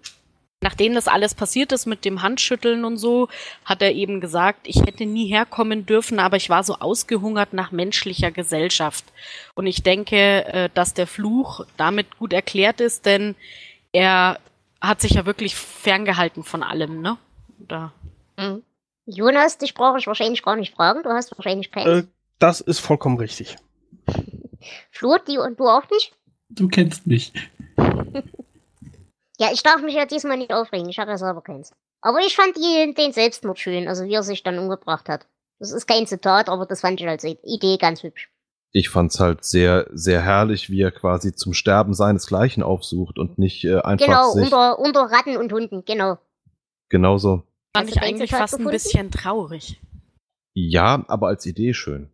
[0.66, 3.28] nachdem das alles passiert ist mit dem Handschütteln und so,
[3.64, 7.70] hat er eben gesagt, ich hätte nie herkommen dürfen, aber ich war so ausgehungert nach
[7.70, 9.04] menschlicher Gesellschaft.
[9.54, 13.36] Und ich denke, äh, dass der Fluch damit gut erklärt ist, denn
[13.92, 14.40] er
[14.80, 17.16] hat sich ja wirklich ferngehalten von allem, ne?
[17.60, 17.92] Da.
[18.36, 18.64] Mhm.
[19.04, 21.86] Jonas, dich brauche ich wahrscheinlich gar nicht fragen, du hast wahrscheinlich keins.
[21.86, 22.06] Äh,
[22.40, 23.54] das ist vollkommen richtig.
[24.90, 26.12] Flo, die und du auch nicht?
[26.48, 27.32] Du kennst mich.
[29.38, 31.72] Ja, ich darf mich ja diesmal nicht aufregen, ich habe ja selber keins.
[32.00, 35.26] Aber ich fand die, den Selbstmord schön, also wie er sich dann umgebracht hat.
[35.58, 38.30] Das ist kein Zitat, aber das fand ich als Idee ganz hübsch.
[38.72, 43.64] Ich fand's halt sehr, sehr herrlich, wie er quasi zum Sterben seinesgleichen aufsucht und nicht
[43.64, 46.18] äh, einfach Genau, sich unter, unter Ratten und Hunden, genau.
[46.90, 47.42] genauso.
[47.74, 48.72] Fand Hast ich eigentlich fast ein gefunden?
[48.72, 49.80] bisschen traurig.
[50.54, 52.10] Ja, aber als Idee schön.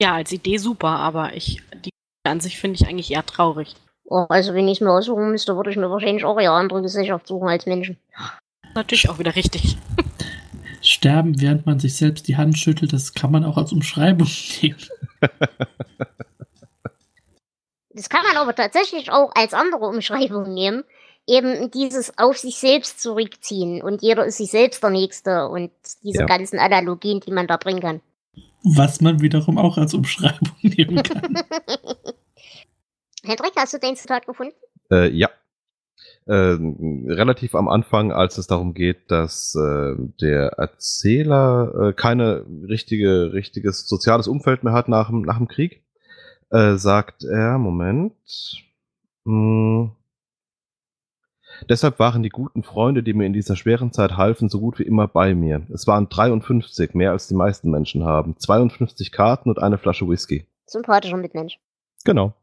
[0.00, 1.90] Ja, als Idee super, aber ich, die
[2.24, 3.74] an sich finde ich eigentlich eher traurig.
[4.08, 6.80] Oh, also wenn ich es mir aussuchen müsste, würde ich mir wahrscheinlich auch eher andere
[6.82, 7.96] Gesellschaft suchen als Menschen.
[8.74, 9.76] Natürlich auch wieder richtig.
[10.80, 14.28] Sterben, während man sich selbst die Hand schüttelt, das kann man auch als Umschreibung
[14.62, 14.78] nehmen.
[17.90, 20.84] Das kann man aber tatsächlich auch als andere Umschreibung nehmen.
[21.26, 25.72] Eben dieses auf sich selbst zurückziehen und jeder ist sich selbst der Nächste und
[26.04, 26.26] diese Ja.
[26.26, 28.00] ganzen Analogien, die man da bringen kann.
[28.62, 31.22] Was man wiederum auch als Umschreibung nehmen kann.
[33.26, 34.54] Hendrik, hast du dein Zitat gefunden?
[34.90, 35.28] Äh, ja.
[36.26, 36.56] Äh,
[37.08, 43.86] relativ am Anfang, als es darum geht, dass äh, der Erzähler äh, keine richtige, richtiges
[43.88, 45.84] soziales Umfeld mehr hat nach, dem- nach dem Krieg,
[46.50, 48.14] äh, sagt er, Moment,
[49.24, 49.90] mh,
[51.68, 54.84] deshalb waren die guten Freunde, die mir in dieser schweren Zeit halfen, so gut wie
[54.84, 55.66] immer bei mir.
[55.72, 58.36] Es waren 53, mehr als die meisten Menschen haben.
[58.38, 60.46] 52 Karten und eine Flasche Whisky.
[60.66, 61.58] Sympathischer Mitmensch.
[62.04, 62.34] Genau.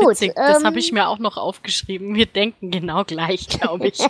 [0.00, 0.10] Gut.
[0.12, 2.14] Witzig, das ähm, habe ich mir auch noch aufgeschrieben.
[2.14, 4.00] Wir denken genau gleich, glaube ich.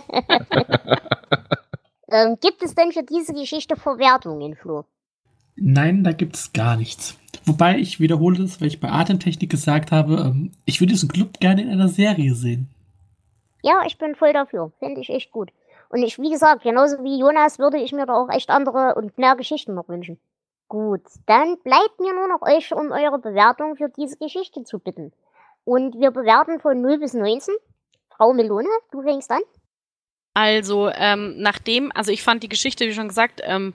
[2.09, 4.85] ähm, gibt es denn für diese Geschichte Verwertungen, Flo?
[5.55, 7.17] Nein, da gibt es gar nichts.
[7.45, 11.39] Wobei ich wiederhole das, weil ich bei Atemtechnik gesagt habe, ähm, ich würde diesen Club
[11.41, 12.69] gerne in einer Serie sehen.
[13.61, 14.71] Ja, ich bin voll dafür.
[14.79, 15.51] Finde ich echt gut.
[15.89, 19.17] Und ich, wie gesagt, genauso wie Jonas würde ich mir da auch echt andere und
[19.17, 20.17] mehr Geschichten noch wünschen.
[20.69, 25.11] Gut, dann bleibt mir nur noch euch um eure Bewertung für diese Geschichte zu bitten.
[25.65, 27.53] Und wir bewerten von 0 bis 19.
[28.15, 29.41] Frau Melone, du fängst an.
[30.33, 33.73] Also, ähm, nachdem, also ich fand die Geschichte, wie schon gesagt, ähm,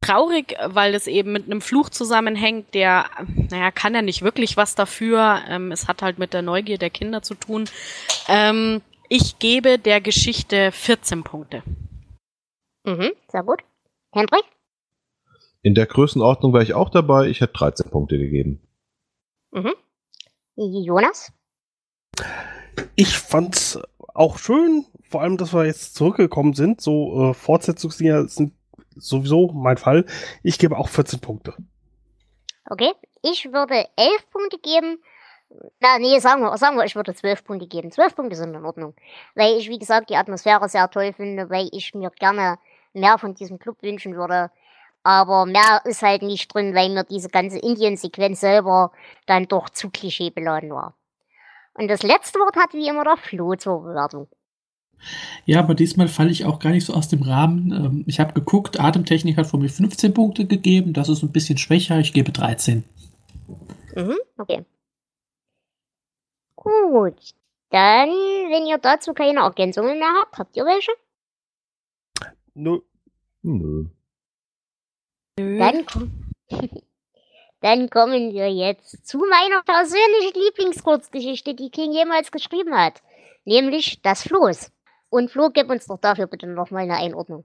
[0.00, 3.06] traurig, weil es eben mit einem Fluch zusammenhängt, der,
[3.50, 5.40] naja, kann ja nicht wirklich was dafür.
[5.48, 7.64] Ähm, es hat halt mit der Neugier der Kinder zu tun.
[8.28, 11.62] Ähm, ich gebe der Geschichte 14 Punkte.
[12.84, 13.62] Mhm, sehr gut.
[14.12, 14.44] Hendrik?
[15.62, 17.28] In der Größenordnung wäre ich auch dabei.
[17.28, 18.60] Ich hätte 13 Punkte gegeben.
[19.50, 19.74] Mhm.
[20.58, 21.32] Jonas?
[22.96, 23.78] Ich fand's
[24.14, 26.80] auch schön, vor allem, dass wir jetzt zurückgekommen sind.
[26.80, 28.52] So äh, Fortsetzungsdinger sind
[28.96, 30.04] sowieso mein Fall.
[30.42, 31.54] Ich gebe auch 14 Punkte.
[32.68, 32.92] Okay,
[33.22, 34.98] ich würde 11 Punkte geben.
[35.80, 37.90] Na, nee, sagen wir, sagen wir, ich würde 12 Punkte geben.
[37.90, 38.94] 12 Punkte sind in Ordnung.
[39.34, 42.58] Weil ich, wie gesagt, die Atmosphäre sehr toll finde, weil ich mir gerne
[42.92, 44.50] mehr von diesem Club wünschen würde.
[45.02, 48.92] Aber mehr ist halt nicht drin, weil mir diese ganze Indien-Sequenz selber
[49.26, 50.94] dann doch zu klischeebeladen war.
[51.74, 54.28] Und das letzte Wort hat wie immer der Flo zur Bewertung.
[55.44, 57.72] Ja, aber diesmal falle ich auch gar nicht so aus dem Rahmen.
[57.72, 60.92] Ähm, ich habe geguckt, Atemtechnik hat von mir 15 Punkte gegeben.
[60.92, 61.98] Das ist ein bisschen schwächer.
[62.00, 62.84] Ich gebe 13.
[63.94, 64.64] Mhm, okay.
[66.56, 67.34] Gut.
[67.70, 70.90] Dann, wenn ihr dazu keine Ergänzungen mehr habt, habt ihr welche?
[72.54, 72.80] Nö.
[73.42, 73.86] Nö.
[75.38, 76.10] Dann, komm
[77.60, 83.02] Dann kommen wir jetzt zu meiner persönlichen Lieblingskurzgeschichte, die King jemals geschrieben hat.
[83.44, 84.70] Nämlich Das Floß.
[85.10, 87.44] Und Flo, gib uns doch dafür bitte nochmal eine Einordnung.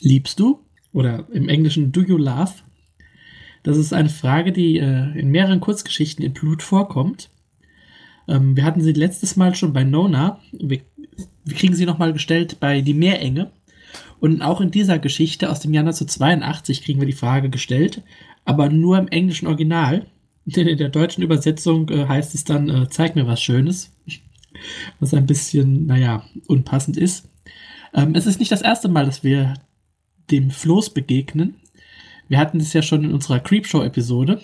[0.00, 0.64] Liebst du?
[0.92, 2.52] Oder im Englischen Do you love?
[3.62, 7.30] Das ist eine Frage, die äh, in mehreren Kurzgeschichten in Blut vorkommt.
[8.28, 10.40] Ähm, wir hatten sie letztes Mal schon bei Nona.
[10.52, 10.82] Wir,
[11.44, 13.50] wir kriegen sie nochmal gestellt bei Die Meerenge.
[14.26, 18.02] Und auch in dieser Geschichte aus dem Jahr 1982 kriegen wir die Frage gestellt,
[18.44, 20.04] aber nur im englischen Original.
[20.46, 23.92] Denn in der deutschen Übersetzung äh, heißt es dann, äh, zeig mir was Schönes.
[25.00, 27.28] Was ein bisschen, naja, unpassend ist.
[27.94, 29.54] Ähm, es ist nicht das erste Mal, dass wir
[30.30, 31.56] dem Floß begegnen.
[32.26, 34.40] Wir hatten es ja schon in unserer Creepshow-Episode.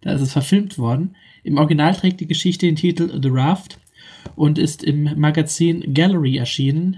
[0.00, 1.14] Da ist es verfilmt worden.
[1.44, 3.78] Im Original trägt die Geschichte den Titel The Raft
[4.34, 6.96] und ist im Magazin Gallery erschienen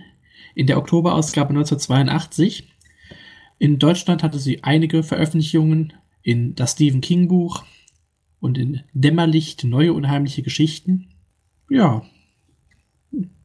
[0.56, 2.66] in der Oktoberausgabe 1982.
[3.58, 5.92] In Deutschland hatte sie einige Veröffentlichungen
[6.22, 7.62] in das Stephen King Buch
[8.40, 11.10] und in Dämmerlicht neue unheimliche Geschichten.
[11.70, 12.02] Ja.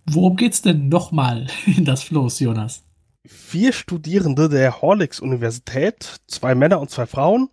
[0.06, 2.86] Worum geht's denn nochmal in das Floß, Jonas?
[3.26, 7.50] Vier Studierende der Horlicks Universität, zwei Männer und zwei Frauen,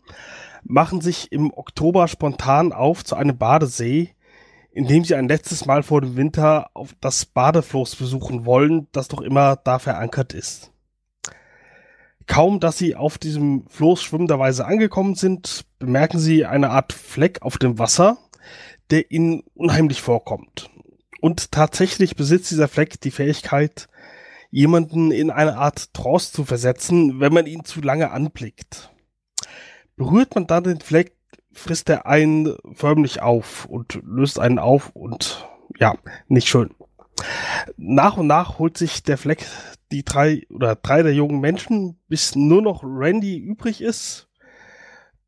[0.62, 4.14] machen sich im Oktober spontan auf zu einem Badesee,
[4.78, 9.20] indem sie ein letztes Mal vor dem Winter auf das Badefloß besuchen wollen, das doch
[9.20, 10.70] immer da verankert ist.
[12.28, 17.58] Kaum, dass sie auf diesem Floß schwimmenderweise angekommen sind, bemerken sie eine Art Fleck auf
[17.58, 18.18] dem Wasser,
[18.90, 20.70] der ihnen unheimlich vorkommt.
[21.20, 23.88] Und tatsächlich besitzt dieser Fleck die Fähigkeit,
[24.52, 28.92] jemanden in eine Art Trance zu versetzen, wenn man ihn zu lange anblickt.
[29.96, 31.16] Berührt man dann den Fleck,
[31.52, 35.46] frisst er einen förmlich auf und löst einen auf und
[35.78, 35.94] ja,
[36.28, 36.70] nicht schön.
[37.76, 39.44] Nach und nach holt sich der Fleck
[39.90, 44.28] die drei oder drei der jungen Menschen, bis nur noch Randy übrig ist,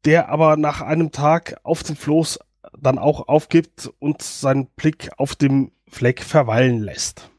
[0.04, 2.38] der aber nach einem Tag auf dem Floß
[2.78, 7.30] dann auch aufgibt und seinen Blick auf dem Fleck verweilen lässt.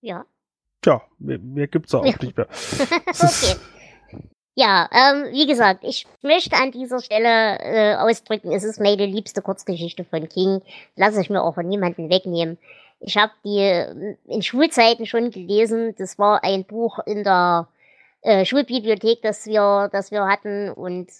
[0.00, 0.24] Ja.
[0.82, 2.14] Tja, mehr, mehr gibt's auch Ja.
[2.20, 2.48] nicht mehr.
[3.06, 3.56] okay.
[4.56, 9.42] Ja, ähm, wie gesagt, ich möchte an dieser Stelle äh, ausdrücken, es ist meine liebste
[9.42, 10.62] Kurzgeschichte von King.
[10.94, 12.56] Lasse ich mir auch von niemandem wegnehmen.
[13.00, 15.94] Ich habe die äh, in Schulzeiten schon gelesen.
[15.98, 17.66] Das war ein Buch in der
[18.22, 20.70] äh, Schulbibliothek, das wir, das wir hatten.
[20.70, 21.10] Und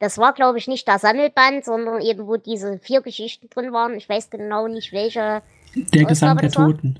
[0.00, 3.94] das war, glaube ich, nicht der Sammelband, sondern eben, wo diese vier Geschichten drin waren.
[3.94, 5.42] Ich weiß genau nicht, welche.
[5.76, 6.66] Der Gesang der war?
[6.66, 6.98] Toten.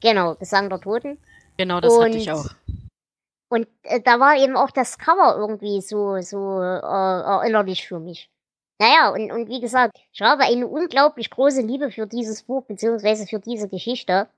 [0.00, 1.18] Genau, Gesang der Toten.
[1.58, 2.46] Genau, das hatte ich Und- auch.
[3.48, 8.30] Und äh, da war eben auch das Cover irgendwie so, so äh, erinnerlich für mich.
[8.78, 13.26] Naja, und, und wie gesagt, ich habe eine unglaublich große Liebe für dieses Buch, beziehungsweise
[13.26, 14.28] für diese Geschichte.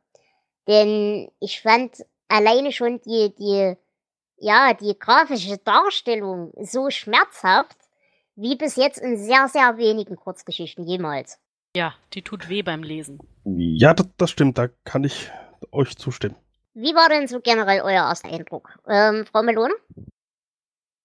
[0.68, 3.74] Denn ich fand alleine schon die, die,
[4.36, 7.76] ja, die grafische Darstellung so schmerzhaft,
[8.36, 11.40] wie bis jetzt in sehr, sehr wenigen Kurzgeschichten jemals.
[11.74, 13.18] Ja, die tut weh beim Lesen.
[13.44, 15.30] Ja, das, das stimmt, da kann ich
[15.72, 16.36] euch zustimmen.
[16.80, 18.78] Wie war denn so generell euer erster Eindruck?
[18.86, 19.74] Ähm, Frau Melone?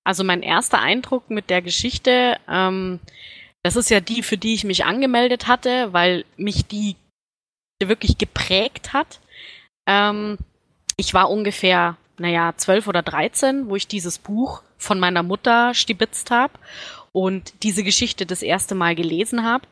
[0.04, 3.00] Also mein erster Eindruck mit der Geschichte, ähm,
[3.64, 6.96] das ist ja die, für die ich mich angemeldet hatte, weil mich die
[7.82, 9.20] wirklich geprägt hat.
[9.88, 10.38] Ähm,
[10.96, 16.30] ich war ungefähr, naja, zwölf oder dreizehn, wo ich dieses Buch von meiner Mutter stibitzt
[16.30, 16.54] habe.
[17.14, 19.66] und diese Geschichte das erste Mal gelesen habe.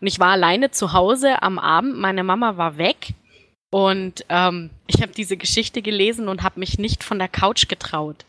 [0.00, 3.14] Und ich war alleine zu Hause am Abend, meine Mama war weg
[3.70, 8.24] und ähm, ich habe diese Geschichte gelesen und habe mich nicht von der Couch getraut.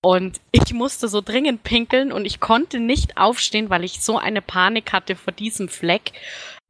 [0.00, 4.40] Und ich musste so dringend pinkeln und ich konnte nicht aufstehen, weil ich so eine
[4.40, 6.12] Panik hatte vor diesem Fleck,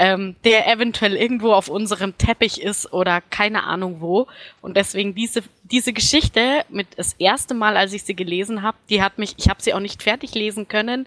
[0.01, 4.27] ähm, der eventuell irgendwo auf unserem Teppich ist oder keine Ahnung wo.
[4.63, 9.03] Und deswegen diese, diese Geschichte mit das erste Mal, als ich sie gelesen habe, die
[9.03, 11.07] hat mich, ich habe sie auch nicht fertig lesen können.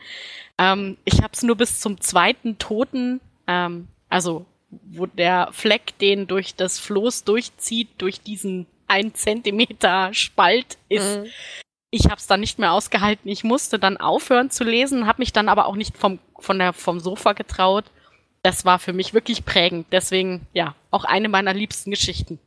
[0.58, 4.46] Ähm, ich habe es nur bis zum zweiten Toten, ähm, also
[4.92, 11.20] wo der Fleck den durch das Floß durchzieht, durch diesen ein Zentimeter Spalt ist.
[11.20, 11.26] Mhm
[11.92, 13.30] ich habe es dann nicht mehr ausgehalten.
[13.30, 16.74] Ich musste dann aufhören zu lesen, habe mich dann aber auch nicht vom, von der,
[16.74, 17.86] vom Sofa getraut.
[18.44, 19.88] Das war für mich wirklich prägend.
[19.92, 22.40] Deswegen, ja, auch eine meiner liebsten Geschichten.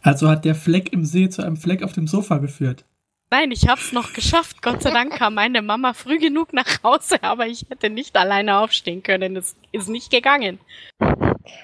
[0.00, 2.84] Also hat der Fleck im See zu einem Fleck auf dem Sofa geführt.
[3.28, 4.62] Nein, ich hab's noch geschafft.
[4.62, 8.58] Gott sei Dank kam meine Mama früh genug nach Hause, aber ich hätte nicht alleine
[8.58, 9.36] aufstehen können.
[9.36, 10.60] Es ist nicht gegangen.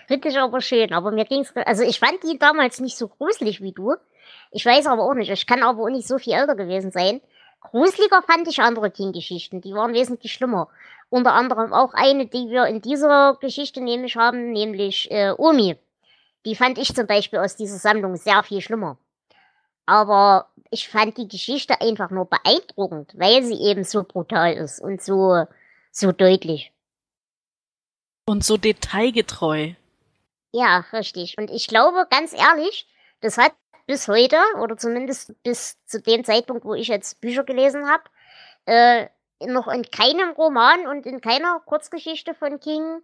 [0.09, 0.93] Finde ich aber schön.
[0.93, 3.95] Aber mir ging's, also ich fand die damals nicht so gruselig wie du.
[4.51, 7.21] Ich weiß aber auch nicht, ich kann aber auch nicht so viel älter gewesen sein.
[7.61, 10.69] Gruseliger fand ich andere King-Geschichten, die waren wesentlich schlimmer.
[11.11, 15.77] Unter anderem auch eine, die wir in dieser Geschichte nämlich haben, nämlich äh, Omi.
[16.45, 18.99] Die fand ich zum Beispiel aus dieser Sammlung sehr viel schlimmer.
[19.87, 25.03] Aber ich fand die Geschichte einfach nur beeindruckend, weil sie eben so brutal ist und
[25.03, 25.45] so,
[25.91, 26.73] so deutlich.
[28.27, 29.75] Und so detailgetreu.
[30.53, 31.37] Ja, richtig.
[31.37, 32.87] Und ich glaube, ganz ehrlich,
[33.21, 33.53] das hat
[33.87, 38.05] bis heute, oder zumindest bis zu dem Zeitpunkt, wo ich jetzt Bücher gelesen habe,
[38.65, 39.09] äh,
[39.47, 43.03] noch in keinem Roman und in keiner Kurzgeschichte von King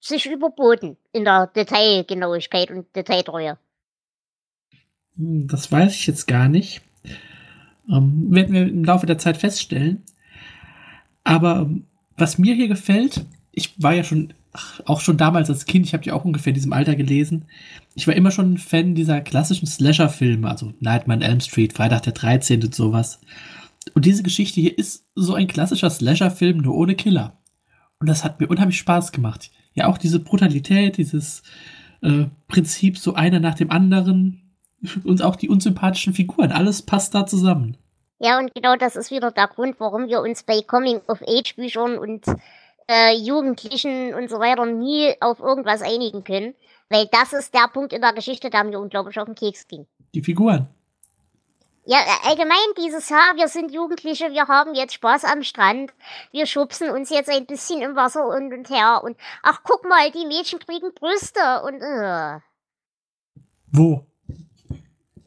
[0.00, 3.58] sich überboten in der Detailgenauigkeit und Detailtreue.
[5.16, 6.82] Hm, das weiß ich jetzt gar nicht.
[7.90, 10.02] Ähm, werden wir im Laufe der Zeit feststellen.
[11.22, 11.84] Aber ähm,
[12.16, 14.32] was mir hier gefällt, ich war ja schon
[14.84, 17.46] auch schon damals als Kind, ich habe die auch ungefähr in diesem Alter gelesen.
[17.94, 22.02] Ich war immer schon ein Fan dieser klassischen Slasher-Filme, also Nightmare on Elm Street, Freitag
[22.02, 22.62] der 13.
[22.62, 23.20] und sowas.
[23.94, 27.36] Und diese Geschichte hier ist so ein klassischer Slasher-Film, nur ohne Killer.
[27.98, 29.50] Und das hat mir unheimlich Spaß gemacht.
[29.74, 31.42] Ja, auch diese Brutalität, dieses
[32.02, 34.43] äh, Prinzip, so einer nach dem anderen
[35.04, 37.76] und auch die unsympathischen Figuren, alles passt da zusammen.
[38.18, 42.24] Ja, und genau das ist wieder der Grund, warum wir uns bei Coming-of-Age-Büchern und
[42.88, 46.54] äh, Jugendlichen und so weiter nie auf irgendwas einigen können.
[46.88, 49.86] Weil das ist der Punkt in der Geschichte, der mir unglaublich auf den Keks ging.
[50.14, 50.68] Die Figuren.
[51.86, 55.92] Ja, äh, allgemein dieses Jahr, wir sind Jugendliche, wir haben jetzt Spaß am Strand,
[56.32, 60.10] wir schubsen uns jetzt ein bisschen im Wasser und und her und ach guck mal,
[60.10, 62.40] die Mädchen kriegen Brüste und äh.
[63.70, 64.06] Wo?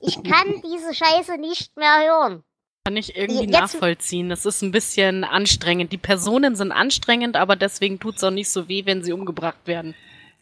[0.02, 2.44] Ich kann diese Scheiße nicht mehr hören.
[2.86, 4.30] Kann ich irgendwie Jetzt, nachvollziehen.
[4.30, 5.92] Das ist ein bisschen anstrengend.
[5.92, 9.66] Die Personen sind anstrengend, aber deswegen tut es auch nicht so weh, wenn sie umgebracht
[9.66, 9.94] werden.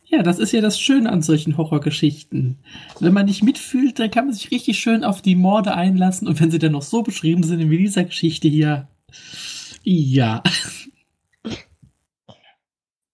[0.08, 2.60] Ja, das ist ja das Schöne an solchen Horrorgeschichten.
[3.00, 6.28] Wenn man nicht mitfühlt, dann kann man sich richtig schön auf die Morde einlassen.
[6.28, 8.88] Und wenn sie dann noch so beschrieben sind wie dieser Geschichte hier,
[9.84, 10.44] ja.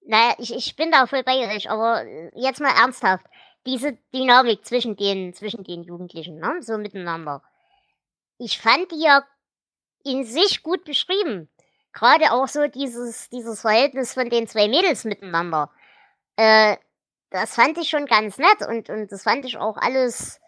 [0.04, 2.04] Naja, ich, ich bin da voll bei euch, aber
[2.36, 3.26] jetzt mal ernsthaft.
[3.66, 6.58] Diese Dynamik zwischen den, zwischen den Jugendlichen, ne?
[6.62, 7.44] so miteinander
[8.42, 9.24] ich fand die ja
[10.04, 11.48] in sich gut beschrieben.
[11.94, 15.70] Gerade auch so dieses, dieses Verhältnis von den zwei Mädels miteinander.
[16.38, 16.78] Äh,
[17.30, 20.40] das fand ich schon ganz nett und, und das fand ich auch alles,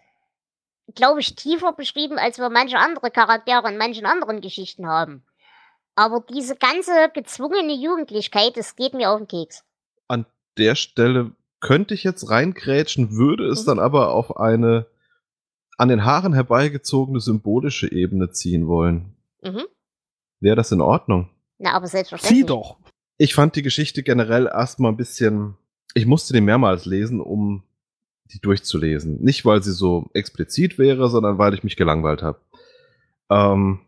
[0.95, 5.23] glaube ich, tiefer beschrieben, als wir manche andere Charaktere in manchen anderen Geschichten haben.
[5.95, 9.63] Aber diese ganze gezwungene Jugendlichkeit, das geht mir auf den Keks.
[10.07, 10.25] An
[10.57, 13.67] der Stelle könnte ich jetzt reingrätschen, würde es mhm.
[13.67, 14.85] dann aber auf eine
[15.77, 19.15] an den Haaren herbeigezogene symbolische Ebene ziehen wollen.
[19.41, 19.63] Mhm.
[20.39, 21.29] Wäre das in Ordnung?
[21.57, 22.41] Na, aber selbstverständlich.
[22.41, 22.77] Sieh doch.
[23.17, 25.55] Ich fand die Geschichte generell erstmal ein bisschen.
[25.95, 27.63] Ich musste die mehrmals lesen, um
[28.25, 29.21] die durchzulesen.
[29.23, 32.39] Nicht, weil sie so explizit wäre, sondern weil ich mich gelangweilt habe.
[33.29, 33.79] Ähm,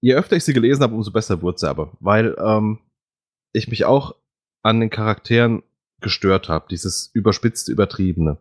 [0.00, 1.92] je öfter ich sie gelesen habe, umso besser wurde sie aber.
[2.00, 2.80] Weil ähm,
[3.52, 4.16] ich mich auch
[4.62, 5.62] an den Charakteren
[6.00, 6.66] gestört habe.
[6.70, 8.38] Dieses überspitzte, übertriebene.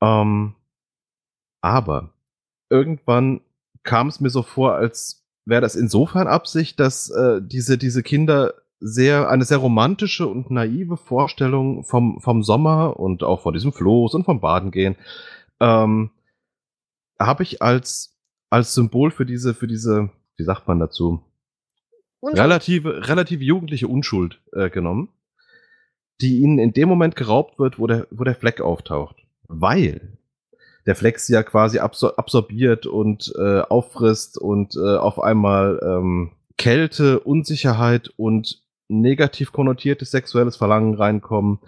[0.00, 0.54] Ähm,
[1.60, 2.10] aber
[2.68, 3.40] irgendwann
[3.82, 8.54] kam es mir so vor, als wäre das insofern Absicht, dass äh, diese, diese Kinder
[8.80, 14.14] sehr, eine sehr romantische und naive Vorstellung vom, vom Sommer und auch von diesem Floß
[14.14, 14.96] und vom Baden gehen,
[15.60, 16.10] ähm,
[17.18, 18.16] habe ich als,
[18.48, 21.22] als Symbol für diese, für diese, wie sagt man dazu?
[22.22, 25.08] Relative, relative jugendliche Unschuld äh, genommen,
[26.20, 29.16] die ihnen in dem Moment geraubt wird, wo der, wo der Fleck auftaucht.
[29.48, 30.18] Weil
[30.86, 37.20] der Flex ja quasi absor absorbiert und äh, auffrisst und äh, auf einmal ähm, Kälte,
[37.20, 41.60] Unsicherheit und negativ konnotiertes sexuelles Verlangen reinkommen,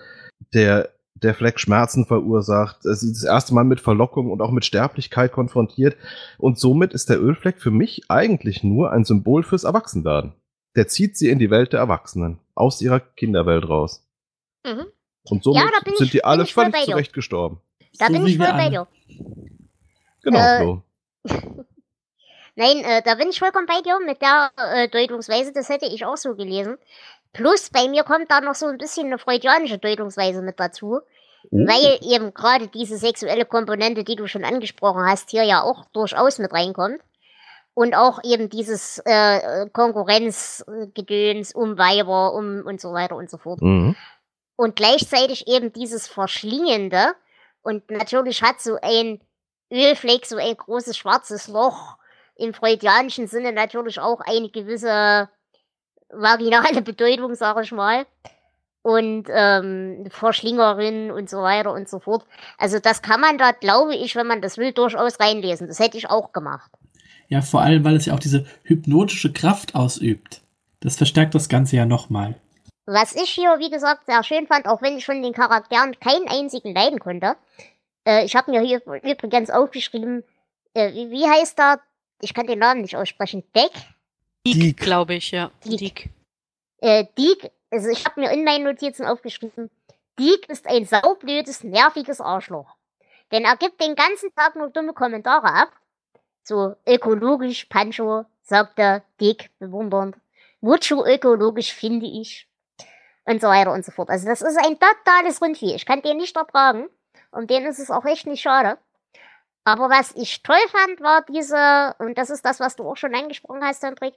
[0.55, 2.79] der der Fleck Schmerzen verursacht.
[2.83, 5.97] Sie das erste Mal mit Verlockung und auch mit Sterblichkeit konfrontiert.
[6.39, 10.33] Und somit ist der Ölfleck für mich eigentlich nur ein Symbol fürs Erwachsenwerden.
[10.75, 14.05] Der zieht sie in die Welt der Erwachsenen, aus ihrer Kinderwelt raus.
[14.65, 14.87] Mhm.
[15.29, 17.61] Und somit Ja, da bin sind ich- die alle völlig zurecht gestorben.
[17.99, 18.87] Da So bin ich voll bei dir.
[20.23, 20.83] Genau Äh, so.
[22.55, 25.53] Nein, äh, da bin ich vollkommen bei dir mit der äh, Deutungsweise.
[25.53, 26.77] Das hätte ich auch so gelesen.
[27.33, 31.01] Plus bei mir kommt da noch so ein bisschen eine freudianische Deutungsweise mit dazu.
[31.51, 31.57] Oh.
[31.57, 36.39] Weil eben gerade diese sexuelle Komponente, die du schon angesprochen hast, hier ja auch durchaus
[36.39, 37.01] mit reinkommt.
[37.75, 43.63] Und auch eben dieses äh, Konkurrenzgedöns um Weiber um und so weiter und so fort.
[43.63, 43.97] Mhm.
[44.63, 47.17] Und gleichzeitig eben dieses Verschlingende.
[47.63, 49.21] Und natürlich hat so ein
[49.73, 51.97] Ölfleck, so ein großes schwarzes Loch
[52.37, 55.29] im freudianischen Sinne natürlich auch eine gewisse
[56.11, 58.07] vaginale Bedeutung, sage ich mal.
[58.83, 62.25] Und ähm, Verschlingerin und so weiter und so fort.
[62.57, 65.67] Also das kann man da, glaube ich, wenn man das will, durchaus reinlesen.
[65.67, 66.71] Das hätte ich auch gemacht.
[67.27, 70.41] Ja, vor allem, weil es ja auch diese hypnotische Kraft ausübt.
[70.79, 72.37] Das verstärkt das Ganze ja nochmal.
[72.87, 76.29] Was ich hier, wie gesagt, sehr schön fand, auch wenn ich von den Charakteren keinen
[76.29, 77.37] einzigen leiden konnte.
[78.05, 80.25] Äh, ich habe mir hier übrigens aufgeschrieben,
[80.75, 81.81] äh, wie, wie heißt der?
[82.21, 83.45] Ich kann den Namen nicht aussprechen.
[83.55, 83.73] Deck?
[84.47, 84.85] Deke, Deke.
[84.85, 85.51] glaube ich, ja.
[85.65, 86.11] Deke.
[86.81, 87.47] Deke.
[87.47, 89.71] Äh, also ich habe mir in meinen Notizen aufgeschrieben,
[90.19, 92.77] Deke ist ein saublödes, nerviges Arschloch.
[93.31, 95.73] Denn er gibt den ganzen Tag nur dumme Kommentare ab.
[96.43, 100.17] So ökologisch, Pancho, sagte Dick bewundernd.
[100.61, 102.47] Mucho ökologisch finde ich.
[103.25, 104.11] Und so weiter und so fort.
[104.11, 105.75] Also das ist ein totales Rundvieh.
[105.75, 106.89] Ich kann den nicht ertragen.
[107.31, 108.79] Und den ist es auch echt nicht schade.
[109.65, 113.15] Aber was ich toll fand, war diese, und das ist das, was du auch schon
[113.15, 114.15] angesprochen hast, Hendrik,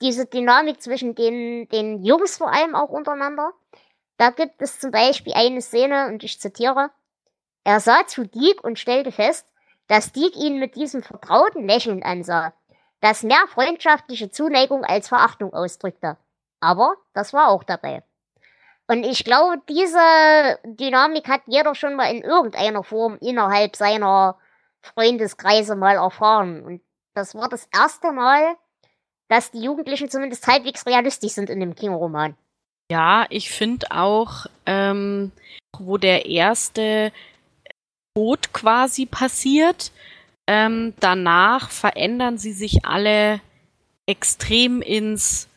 [0.00, 3.52] diese Dynamik zwischen den, den Jungs vor allem auch untereinander.
[4.16, 6.90] Da gibt es zum Beispiel eine Szene, und ich zitiere,
[7.64, 9.46] er sah zu Diek und stellte fest,
[9.86, 12.54] dass Diek ihn mit diesem vertrauten Lächeln ansah,
[13.00, 16.16] das mehr freundschaftliche Zuneigung als Verachtung ausdrückte.
[16.60, 18.02] Aber das war auch dabei.
[18.88, 24.38] Und ich glaube, diese Dynamik hat jeder schon mal in irgendeiner Form innerhalb seiner
[24.80, 26.64] Freundeskreise mal erfahren.
[26.64, 26.80] Und
[27.14, 28.56] das war das erste Mal,
[29.28, 32.36] dass die Jugendlichen zumindest halbwegs realistisch sind in dem King-Roman.
[32.90, 35.32] Ja, ich finde auch, ähm,
[35.76, 37.12] wo der erste
[38.14, 39.90] Tod quasi passiert,
[40.46, 43.40] ähm, danach verändern sie sich alle
[44.06, 45.48] extrem ins,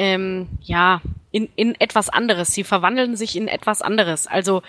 [0.00, 1.00] ähm, ja,
[1.34, 2.54] in, in etwas anderes.
[2.54, 4.28] Sie verwandeln sich in etwas anderes.
[4.28, 4.62] Also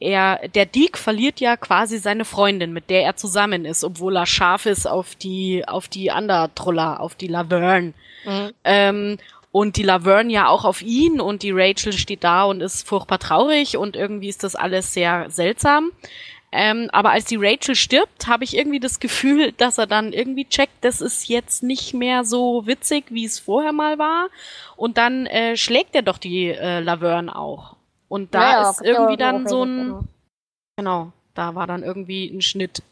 [0.00, 4.24] er, der Deke verliert ja quasi seine Freundin, mit der er zusammen ist, obwohl er
[4.24, 7.92] scharf ist auf die, auf die Andertroller, auf die Laverne.
[8.64, 9.18] Ähm,
[9.52, 13.18] und die Laverne ja auch auf ihn und die Rachel steht da und ist furchtbar
[13.18, 15.92] traurig und irgendwie ist das alles sehr seltsam.
[16.56, 20.46] Ähm, aber als die Rachel stirbt, habe ich irgendwie das Gefühl, dass er dann irgendwie
[20.46, 24.28] checkt, das ist jetzt nicht mehr so witzig, wie es vorher mal war.
[24.76, 27.76] Und dann äh, schlägt er doch die äh, Laverne auch.
[28.08, 30.00] Und da Naja, ist ja irgendwie dann so ein, genau.
[30.76, 32.82] genau, da war dann irgendwie ein Schnitt.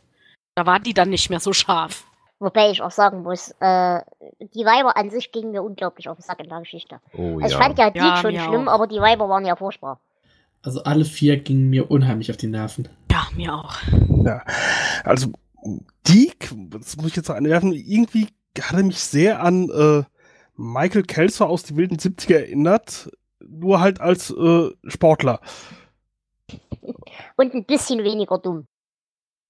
[0.56, 2.04] Da war die dann nicht mehr so scharf.
[2.40, 4.00] Wobei ich auch sagen muss, äh,
[4.40, 7.00] die Weiber an sich gingen mir unglaublich auf den Sack in der Geschichte.
[7.16, 7.58] Oh Also ich ja.
[7.58, 8.72] fand ja die Ja, schon schlimm, auch.
[8.72, 10.00] aber die Weiber waren ja furchtbar.
[10.62, 12.88] Also alle vier gingen mir unheimlich auf die Nerven.
[13.36, 13.74] Ja, mir auch.
[14.24, 14.42] Ja,
[15.04, 15.32] also
[16.08, 18.28] Deke, das muss ich jetzt noch einwerfen, irgendwie
[18.60, 20.04] hat er mich sehr an äh,
[20.56, 23.10] Michael Kelso aus die wilden 70er erinnert,
[23.40, 25.40] nur halt als äh, Sportler.
[27.36, 28.66] Und ein bisschen weniger dumm.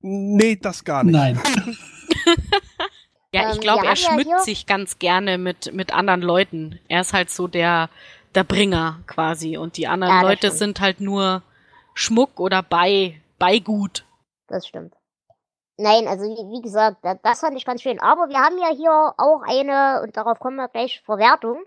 [0.01, 1.15] Nee, das gar nicht.
[1.15, 1.41] Nein.
[3.33, 6.79] Ja, ich Ähm, glaube, er schmückt sich ganz gerne mit, mit anderen Leuten.
[6.87, 7.91] Er ist halt so der,
[8.37, 9.57] der Bringer quasi.
[9.57, 10.55] Und die anderen Ja, Leute stimmt.
[10.59, 11.43] sind halt nur
[11.95, 14.07] Schmuck oder bei, Beigut.
[14.49, 14.95] Das stimmt.
[15.77, 18.01] Nein, also wie, wie gesagt, da- das fand ich ganz schön.
[18.01, 21.63] Aber wir haben ja hier auch eine, und darauf kommen wir gleich, Verwertung.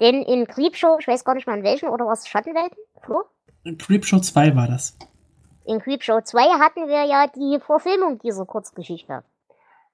[0.00, 2.78] Denn in Creepshow, ich weiß gar nicht mal in welchen, oder was, Schattenwelten?
[3.02, 3.24] Flo?
[3.78, 4.96] Creepshow 2 war das.
[5.64, 9.22] In Creepshow 2 hatten wir ja die Verfilmung dieser Kurzgeschichte.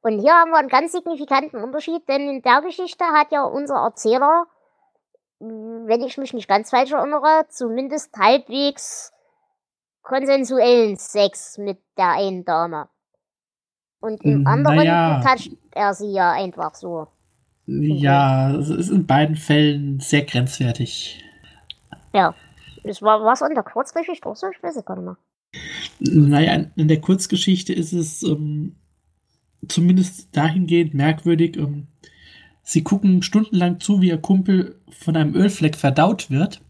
[0.03, 3.77] Und hier haben wir einen ganz signifikanten Unterschied, denn in der Geschichte hat ja unser
[3.77, 4.47] Erzähler,
[5.41, 9.13] wenn ich mich nicht ganz falsch erinnere, zumindest halbwegs
[10.09, 12.89] konsensuellen Sex mit der einen Dame.
[14.01, 15.21] Und im anderen naja.
[15.21, 17.09] toucht er sie ja einfach so.
[17.67, 21.23] Ja, es ist in beiden Fällen sehr grenzwertig.
[22.15, 22.35] Ja.
[22.85, 24.47] Das war was in der Kurzgeschichte auch so?
[24.49, 25.19] Ich weiß es gar nicht mehr.
[25.99, 28.77] Naja, in der Kurzgeschichte ist es ähm,
[29.69, 31.57] zumindest dahingehend merkwürdig.
[31.57, 31.89] Ähm,
[32.63, 36.61] Sie gucken stundenlang zu, wie ihr Kumpel von einem Ölfleck verdaut wird.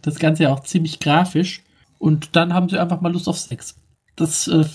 [0.00, 1.63] Das Ganze ja auch ziemlich grafisch.
[2.04, 3.80] Und dann haben sie einfach mal Lust auf Sex.
[4.14, 4.66] Das äh,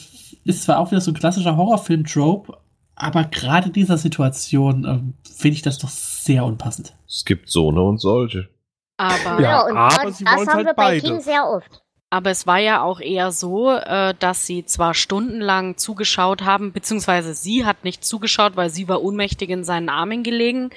[0.45, 2.57] ist zwar auch wieder so ein klassischer Horrorfilm-Trope,
[2.95, 6.95] aber gerade dieser Situation äh, finde ich das doch sehr unpassend.
[7.07, 8.49] Es gibt so eine und solche.
[8.97, 11.01] Aber, Ja, und aber das, haben halt wir bei beide.
[11.01, 11.84] King sehr oft.
[12.09, 17.36] aber es war ja auch eher so, äh, dass sie zwar stundenlang zugeschaut haben, beziehungsweise
[17.36, 20.71] sie hat nicht zugeschaut, weil sie war ohnmächtig in seinen Armen gelegen,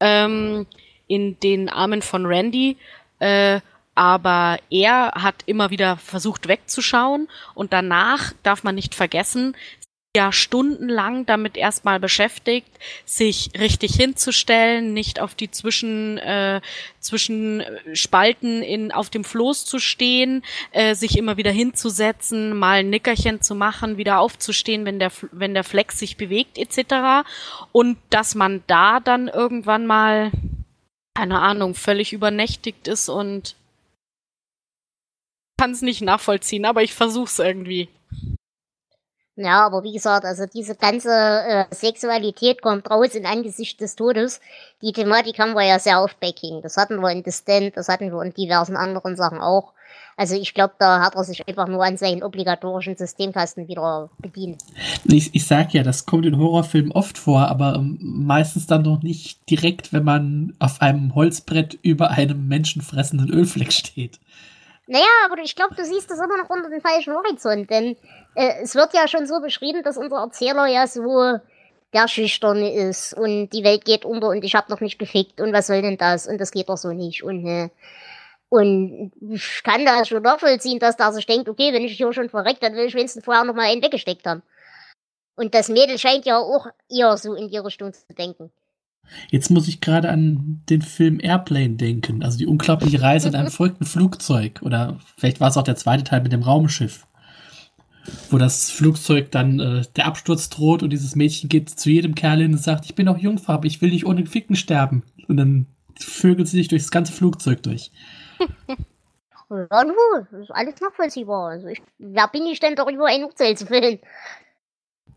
[0.00, 0.66] ähm,
[1.06, 2.76] in den Armen von Randy.
[3.20, 3.62] Äh,
[3.94, 9.54] aber er hat immer wieder versucht wegzuschauen und danach darf man nicht vergessen,
[10.16, 12.68] ja stundenlang damit erstmal beschäftigt,
[13.04, 16.60] sich richtig hinzustellen, nicht auf die Zwischen, äh,
[17.00, 23.42] Zwischenspalten in, auf dem Floß zu stehen, äh, sich immer wieder hinzusetzen, mal ein Nickerchen
[23.42, 27.26] zu machen, wieder aufzustehen, wenn der, wenn der Flex sich bewegt etc.
[27.72, 30.30] Und dass man da dann irgendwann mal,
[31.14, 33.56] keine Ahnung, völlig übernächtigt ist und
[35.58, 37.88] kann es nicht nachvollziehen, aber ich versuch's irgendwie.
[39.36, 44.40] Ja, aber wie gesagt, also diese ganze äh, Sexualität kommt raus in Angesicht des Todes.
[44.80, 46.62] Die Thematik haben wir ja sehr oft bei King.
[46.62, 49.72] Das hatten wir in The Stand, das hatten wir in diversen anderen Sachen auch.
[50.16, 54.62] Also ich glaube, da hat er sich einfach nur an seinen obligatorischen Systemkasten wieder bedient.
[55.04, 59.02] Ich, ich sag ja, das kommt in Horrorfilmen oft vor, aber ähm, meistens dann noch
[59.02, 64.20] nicht direkt, wenn man auf einem Holzbrett über einem menschenfressenden Ölfleck steht.
[64.86, 67.96] Naja, aber ich glaube, du siehst das immer noch unter dem falschen Horizont, denn
[68.34, 71.38] äh, es wird ja schon so beschrieben, dass unser Erzähler ja so
[71.94, 75.52] der Schüchterne ist und die Welt geht unter und ich hab noch nicht gefickt und
[75.52, 77.70] was soll denn das und das geht doch so nicht und äh,
[78.50, 82.28] und ich kann da schon nachvollziehen, dass der sich denkt, okay, wenn ich hier schon
[82.28, 84.42] verreckt, dann will ich wenigstens vorher noch mal einen weggesteckt haben.
[85.34, 88.52] Und das Mädel scheint ja auch eher so in die Richtung zu denken.
[89.30, 93.50] Jetzt muss ich gerade an den Film Airplane denken, also die unglaubliche Reise in einem
[93.50, 94.60] verrückten Flugzeug.
[94.62, 97.06] Oder vielleicht war es auch der zweite Teil mit dem Raumschiff.
[98.30, 102.42] Wo das Flugzeug dann äh, der Absturz droht und dieses Mädchen geht zu jedem Kerl
[102.42, 105.02] hin und sagt, ich bin auch Jungfrau, aber ich will nicht ohne Ficken sterben.
[105.26, 105.66] Und dann
[105.98, 107.90] vögelt sie sich durch das ganze Flugzeug durch.
[109.50, 109.94] Ja, nu,
[110.30, 111.50] das ist alles nachvollziehbar.
[111.50, 114.00] Also ich, wer bin ich denn darüber ein Urteil zu fällen?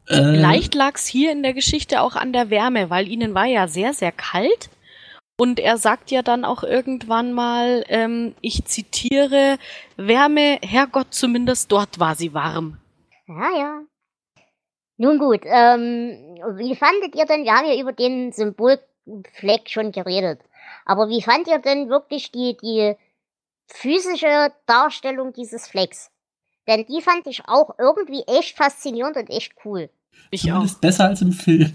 [0.07, 3.67] Äh, Vielleicht lag's hier in der Geschichte auch an der Wärme, weil ihnen war ja
[3.67, 4.69] sehr, sehr kalt.
[5.39, 9.59] Und er sagt ja dann auch irgendwann mal, ähm, ich zitiere,
[9.95, 12.77] Wärme, Herrgott, zumindest dort war sie warm.
[13.27, 13.81] Ja, ja.
[14.97, 20.39] Nun gut, ähm, wie fandet ihr denn, wir haben ja über den Symbolfleck schon geredet,
[20.85, 22.95] aber wie fand ihr denn wirklich die, die
[23.67, 26.09] physische Darstellung dieses Flecks?
[26.67, 29.91] Denn die fand ich auch irgendwie echt faszinierend und echt cool.
[30.31, 30.55] Ich auch.
[30.55, 31.73] Zumindest besser als im Film.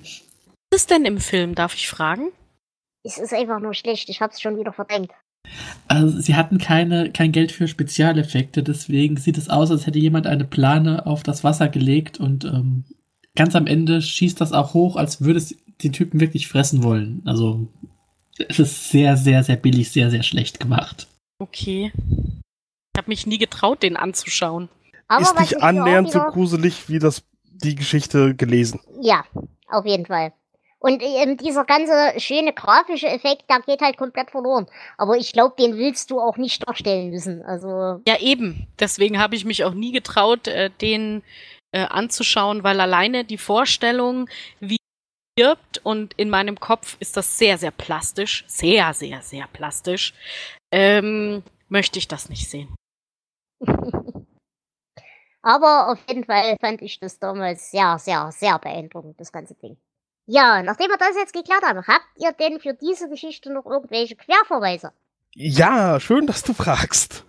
[0.70, 2.30] Was ist denn im Film, darf ich fragen?
[3.04, 5.10] Es ist einfach nur schlecht, ich hab's schon wieder verdrängt.
[5.88, 10.26] Also sie hatten keine, kein Geld für Spezialeffekte, deswegen sieht es aus, als hätte jemand
[10.26, 12.84] eine Plane auf das Wasser gelegt und ähm,
[13.34, 17.22] ganz am Ende schießt das auch hoch, als würde es den Typen wirklich fressen wollen.
[17.24, 17.68] Also
[18.38, 21.08] es ist sehr, sehr, sehr billig, sehr, sehr schlecht gemacht.
[21.38, 21.92] Okay.
[21.94, 24.68] Ich habe mich nie getraut, den anzuschauen.
[25.08, 27.22] Aber ist nicht auch annähernd so gruselig wie das
[27.62, 28.80] die Geschichte gelesen.
[29.00, 29.24] Ja,
[29.68, 30.32] auf jeden Fall.
[30.82, 34.66] Und ähm, dieser ganze schöne grafische Effekt, der geht halt komplett verloren.
[34.98, 37.42] Aber ich glaube, den willst du auch nicht darstellen müssen.
[37.42, 38.66] Also, Ja, eben.
[38.80, 41.22] Deswegen habe ich mich auch nie getraut, äh, den
[41.70, 44.76] äh, anzuschauen, weil alleine die Vorstellung, wie
[45.36, 50.14] er stirbt und in meinem Kopf ist das sehr, sehr plastisch, sehr, sehr, sehr plastisch,
[50.72, 52.74] ähm, möchte ich das nicht sehen.
[55.42, 59.76] aber auf jeden Fall fand ich das damals sehr, sehr, sehr beeindruckend, das ganze Ding.
[60.26, 64.16] Ja, nachdem wir das jetzt geklärt haben, habt ihr denn für diese Geschichte noch irgendwelche
[64.16, 64.92] Querverweise?
[65.34, 67.24] Ja, schön, dass du fragst.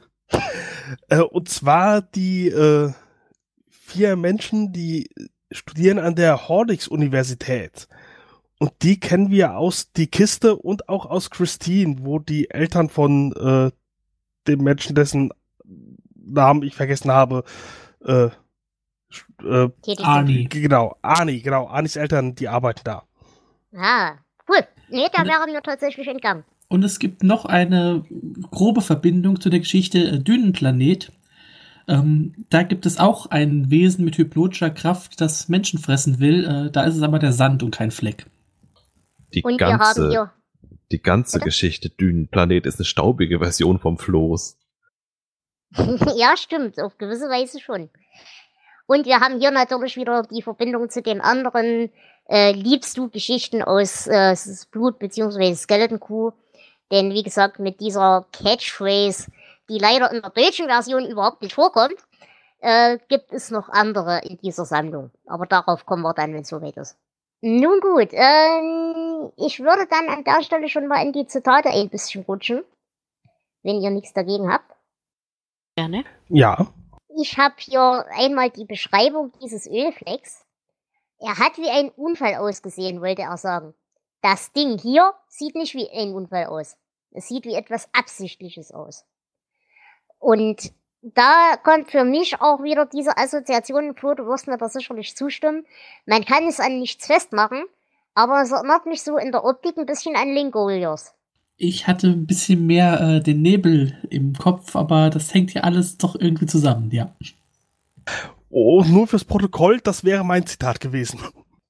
[1.09, 2.91] äh, und zwar die äh,
[3.69, 5.09] vier Menschen, die
[5.51, 7.87] studieren an der Hordix-Universität.
[8.59, 13.33] Und die kennen wir aus Die Kiste und auch aus Christine, wo die Eltern von
[13.33, 13.71] äh,
[14.47, 15.33] dem Menschen, dessen
[16.15, 17.43] Namen ich vergessen habe,
[18.05, 18.29] äh,
[19.43, 19.69] äh,
[20.01, 20.45] Arnie.
[20.49, 23.03] genau, Arnie, genau, Arnis Eltern, die arbeiten da.
[23.75, 24.13] Ah,
[24.49, 24.59] cool.
[24.89, 26.43] Nee, Ne- wäre mir tatsächlich entgangen.
[26.69, 28.03] Und es gibt noch eine
[28.49, 31.11] grobe Verbindung zu der Geschichte äh, Dünenplanet.
[31.87, 36.45] Ähm, da gibt es auch ein Wesen mit hypnotischer Kraft, das Menschen fressen will.
[36.45, 38.25] Äh, da ist es aber der Sand und kein Fleck.
[39.33, 40.31] Die Und wir haben ganze, hier.
[40.91, 41.45] die ganze Bitte?
[41.45, 44.57] Geschichte Dünenplanet ist eine staubige Version vom Floß.
[46.15, 47.89] ja, stimmt, auf gewisse Weise schon.
[48.85, 51.91] Und wir haben hier natürlich wieder die Verbindung zu den anderen
[52.29, 54.35] äh, liebst du Geschichten aus äh,
[54.71, 55.55] Blut bzw.
[55.55, 56.31] Skeleton Crew.
[56.91, 59.31] Denn wie gesagt, mit dieser Catchphrase,
[59.69, 61.97] die leider in der deutschen Version überhaupt nicht vorkommt,
[62.59, 65.11] äh, gibt es noch andere in dieser Sammlung.
[65.25, 66.97] Aber darauf kommen wir dann, wenn es soweit ist.
[67.41, 71.89] Nun gut, ähm, ich würde dann an der Stelle schon mal in die Zitate ein
[71.89, 72.63] bisschen rutschen,
[73.63, 74.71] wenn ihr nichts dagegen habt.
[75.75, 76.03] Gerne.
[76.29, 76.67] Ja.
[77.15, 80.45] Ich habe hier einmal die Beschreibung dieses Ölflecks.
[81.19, 83.73] Er hat wie ein Unfall ausgesehen, wollte er sagen.
[84.21, 86.77] Das Ding hier sieht nicht wie ein Unfall aus.
[87.11, 89.05] Es sieht wie etwas Absichtliches aus.
[90.19, 95.15] Und da kommt für mich auch wieder diese Assoziation vor, du wirst mir da sicherlich
[95.17, 95.65] zustimmen.
[96.05, 97.65] Man kann es an nichts festmachen,
[98.13, 101.13] aber es erinnert mich so in der Optik ein bisschen an Lingolios.
[101.55, 105.97] Ich hatte ein bisschen mehr äh, den Nebel im Kopf, aber das hängt ja alles
[105.97, 107.15] doch irgendwie zusammen, ja.
[108.49, 111.19] Oh, nur fürs Protokoll, das wäre mein Zitat gewesen.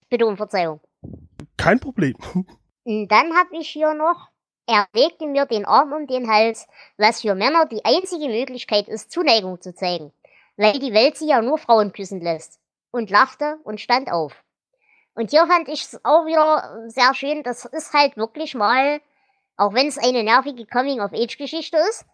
[0.09, 0.79] Bitte um Verzeihung.
[1.57, 2.15] Kein Problem.
[2.83, 4.29] Und dann habe ich hier noch,
[4.67, 6.67] er legte mir den Arm um den Hals,
[6.97, 10.11] was für Männer die einzige Möglichkeit ist, Zuneigung zu zeigen,
[10.57, 12.59] weil die Welt sie ja nur Frauen küssen lässt.
[12.91, 14.43] Und lachte und stand auf.
[15.15, 19.01] Und hier fand ich es auch wieder sehr schön, das ist halt wirklich mal,
[19.57, 22.05] auch wenn es eine nervige Coming-of-Age-Geschichte ist,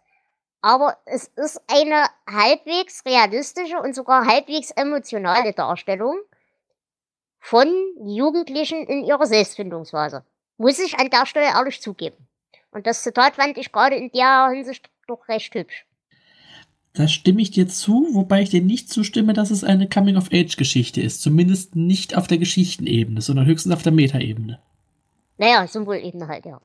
[0.62, 6.20] aber es ist eine halbwegs realistische und sogar halbwegs emotionale Darstellung
[7.38, 7.68] von
[8.04, 10.24] Jugendlichen in ihrer Selbstfindungsphase.
[10.58, 12.28] Muss ich an der Stelle ehrlich zugeben.
[12.70, 15.86] Und das Zitat fand ich gerade in der Hinsicht doch recht hübsch.
[16.92, 21.22] Da stimme ich dir zu, wobei ich dir nicht zustimme, dass es eine Coming-of-Age-Geschichte ist.
[21.22, 24.60] Zumindest nicht auf der Geschichtenebene, sondern höchstens auf der Metaebene.
[25.38, 26.60] Naja, Symbolebene halt, ja.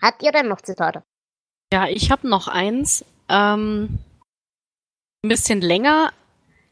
[0.00, 1.02] Habt ihr denn noch Zitate?
[1.72, 3.04] Ja, ich habe noch eins.
[3.28, 3.98] Ähm,
[5.22, 6.12] ein bisschen länger.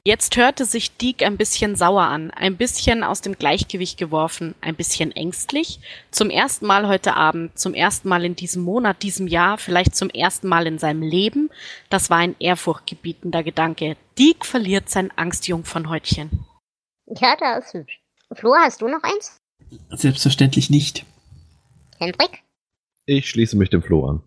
[0.05, 4.75] Jetzt hörte sich Deke ein bisschen sauer an, ein bisschen aus dem Gleichgewicht geworfen, ein
[4.75, 5.81] bisschen ängstlich.
[6.11, 10.09] Zum ersten Mal heute Abend, zum ersten Mal in diesem Monat, diesem Jahr, vielleicht zum
[10.09, 11.51] ersten Mal in seinem Leben.
[11.91, 13.99] Das war ein ehrfurchtgebietender Gedanke.
[14.19, 16.47] Deke verliert sein Angstjungfernhäutchen.
[17.07, 18.01] Ja, da ist hübsch.
[18.35, 19.37] Flo, hast du noch eins?
[19.91, 21.05] Selbstverständlich nicht.
[21.99, 22.43] Hendrik?
[23.11, 24.23] Ich schließe mich dem Flo an.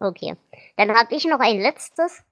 [0.00, 0.34] Okay.
[0.76, 2.24] Dann habe ich noch ein letztes.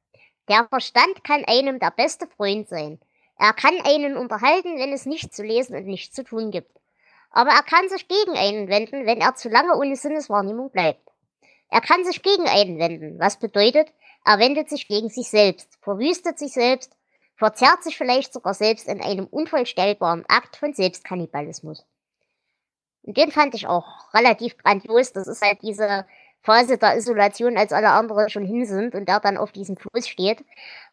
[0.49, 2.99] Der Verstand kann einem der beste Freund sein.
[3.39, 6.72] Er kann einen unterhalten, wenn es nichts zu lesen und nichts zu tun gibt.
[7.31, 11.12] Aber er kann sich gegen einen wenden, wenn er zu lange ohne Sinneswahrnehmung bleibt.
[11.70, 13.93] Er kann sich gegen einen wenden, was bedeutet,
[14.24, 16.97] er wendet sich gegen sich selbst, verwüstet sich selbst,
[17.37, 21.87] verzerrt sich vielleicht sogar selbst in einem unvollstellbaren Akt von Selbstkannibalismus.
[23.09, 25.15] Und den fand ich auch relativ grandios.
[25.15, 26.05] Das ist halt diese
[26.43, 30.07] Phase der Isolation, als alle anderen schon hin sind und er dann auf diesem Floß
[30.07, 30.45] steht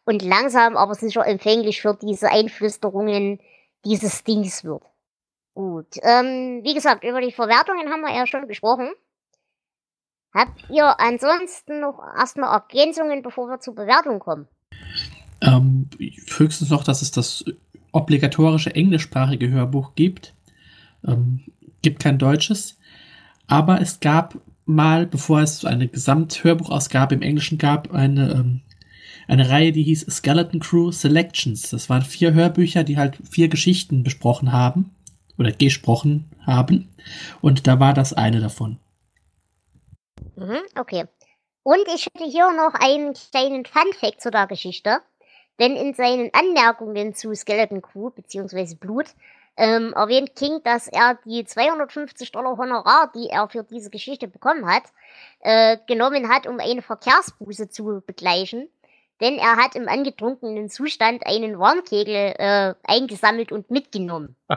[0.06, 3.38] und langsam aber sicher empfänglich für diese Einflüsterungen
[3.84, 4.82] dieses Dings wird.
[5.54, 8.88] Gut, ähm, wie gesagt, über die Verwertungen haben wir ja schon gesprochen.
[10.32, 14.48] Habt ihr ansonsten noch erstmal Ergänzungen, bevor wir zur Bewertung kommen?
[15.42, 15.90] Ähm,
[16.38, 17.44] höchstens noch, dass es das
[17.92, 20.32] obligatorische englischsprachige Hörbuch gibt.
[21.06, 21.44] Ähm,
[21.86, 22.76] gibt kein deutsches.
[23.46, 24.34] Aber es gab
[24.64, 28.62] mal, bevor es eine Gesamthörbuchausgabe im Englischen gab, eine, ähm,
[29.28, 31.70] eine Reihe, die hieß Skeleton Crew Selections.
[31.70, 34.96] Das waren vier Hörbücher, die halt vier Geschichten besprochen haben
[35.38, 36.88] oder gesprochen haben.
[37.40, 38.78] Und da war das eine davon.
[40.34, 41.04] Mhm, okay.
[41.62, 44.98] Und ich hätte hier noch einen kleinen Fun-Fact zu der Geschichte.
[45.60, 48.74] Denn in seinen Anmerkungen zu Skeleton Crew bzw.
[48.74, 49.06] Blut
[49.56, 54.66] ähm, erwähnt King, dass er die 250 Dollar Honorar, die er für diese Geschichte bekommen
[54.66, 54.84] hat,
[55.40, 58.68] äh, genommen hat, um eine Verkehrsbuße zu begleichen.
[59.20, 64.36] Denn er hat im angetrunkenen Zustand einen Warnkegel äh, eingesammelt und mitgenommen.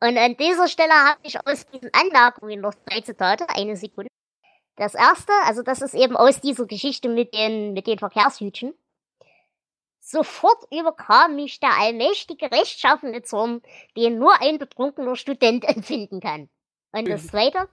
[0.00, 3.48] und an dieser Stelle habe ich aus diesen Anmerkungen noch drei Zitate.
[3.48, 4.08] Eine Sekunde.
[4.76, 8.74] Das erste, also das ist eben aus dieser Geschichte mit den, mit den Verkehrshütchen.
[10.04, 13.62] Sofort überkam mich der allmächtige rechtschaffene Zorn,
[13.96, 16.48] den nur ein betrunkener Student empfinden kann.
[16.90, 17.68] Und das zweite?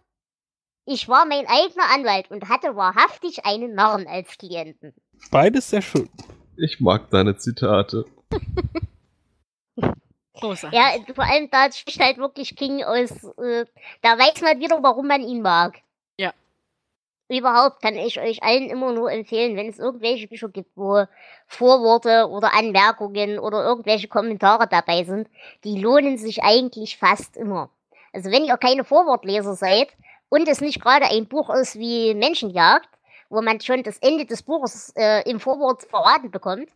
[0.86, 4.94] Ich war mein eigener Anwalt und hatte wahrhaftig einen Narren als Klienten.
[5.32, 6.08] Beides sehr schön.
[6.56, 8.06] Ich mag deine Zitate.
[10.34, 10.80] Großartig.
[10.80, 13.66] Ja, vor allem da spricht halt wirklich King aus, äh,
[14.02, 15.82] da weiß man wieder, warum man ihn mag.
[17.30, 21.06] Überhaupt kann ich euch allen immer nur empfehlen, wenn es irgendwelche Bücher gibt, wo
[21.46, 25.30] Vorworte oder Anmerkungen oder irgendwelche Kommentare dabei sind,
[25.64, 27.70] die lohnen sich eigentlich fast immer.
[28.14, 29.90] Also wenn ihr keine Vorwortleser seid
[30.30, 32.90] und es nicht gerade ein Buch ist wie Menschenjagd,
[33.30, 36.70] wo man schon das Ende des Buches äh, im Vorwort verraten bekommt,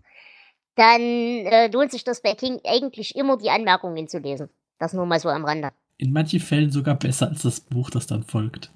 [0.75, 4.49] dann äh, lohnt sich das bei King eigentlich immer die Anmerkungen zu lesen.
[4.77, 5.71] Das nur mal so am Rande.
[5.97, 8.71] In manchen Fällen sogar besser als das Buch, das dann folgt.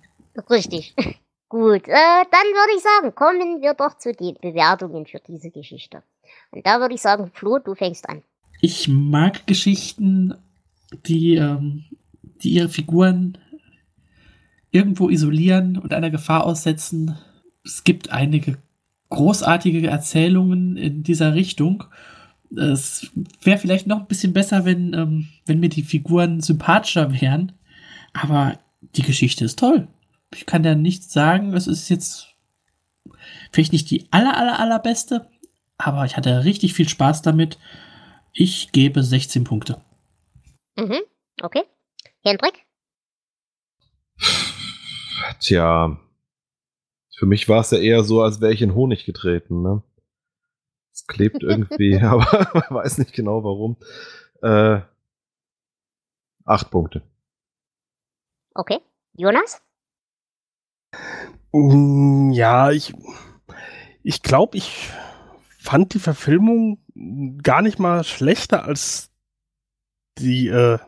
[0.50, 0.96] Richtig.
[1.50, 6.04] Gut, äh, dann würde ich sagen, kommen wir doch zu den Bewertungen für diese Geschichte.
[6.52, 8.22] Und da würde ich sagen, Flo, du fängst an.
[8.60, 10.36] Ich mag Geschichten,
[11.06, 11.86] die, ähm,
[12.41, 13.38] die ihre Figuren
[14.72, 17.18] irgendwo isolieren und einer Gefahr aussetzen.
[17.64, 18.58] Es gibt einige
[19.10, 21.86] großartige Erzählungen in dieser Richtung.
[22.56, 23.10] Es
[23.41, 27.54] wäre vielleicht noch ein bisschen besser, wenn, ähm, wenn mir die Figuren sympathischer wären.
[28.14, 28.60] Aber
[28.95, 29.88] die Geschichte ist toll.
[30.34, 31.54] Ich kann da nichts sagen.
[31.54, 32.36] Es ist jetzt
[33.52, 35.30] vielleicht nicht die aller, aller, allerbeste,
[35.78, 37.58] aber ich hatte richtig viel Spaß damit.
[38.34, 39.82] Ich gebe 16 Punkte.
[40.76, 41.02] Mhm,
[41.42, 41.64] okay.
[42.24, 42.66] Hendrik?
[45.40, 45.98] Tja,
[47.18, 49.82] für mich war es ja eher so, als wäre ich in Honig getreten, ne?
[50.94, 53.78] Es klebt irgendwie, aber man weiß nicht genau warum.
[54.42, 54.82] Äh,
[56.46, 57.02] acht Punkte.
[58.54, 58.80] Okay.
[59.14, 59.62] Jonas?
[61.52, 62.94] Mm, Ja, ich,
[64.04, 64.90] ich glaube, ich
[65.60, 66.80] fand die Verfilmung
[67.44, 69.12] gar nicht mal schlechter als
[70.18, 70.80] die, äh,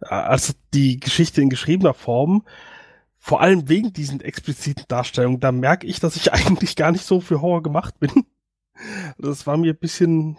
[0.00, 2.44] als die Geschichte in geschriebener Form.
[3.18, 5.40] Vor allem wegen diesen expliziten Darstellungen.
[5.40, 8.24] Da merke ich, dass ich eigentlich gar nicht so für Horror gemacht bin.
[9.18, 10.38] Das war mir ein bisschen,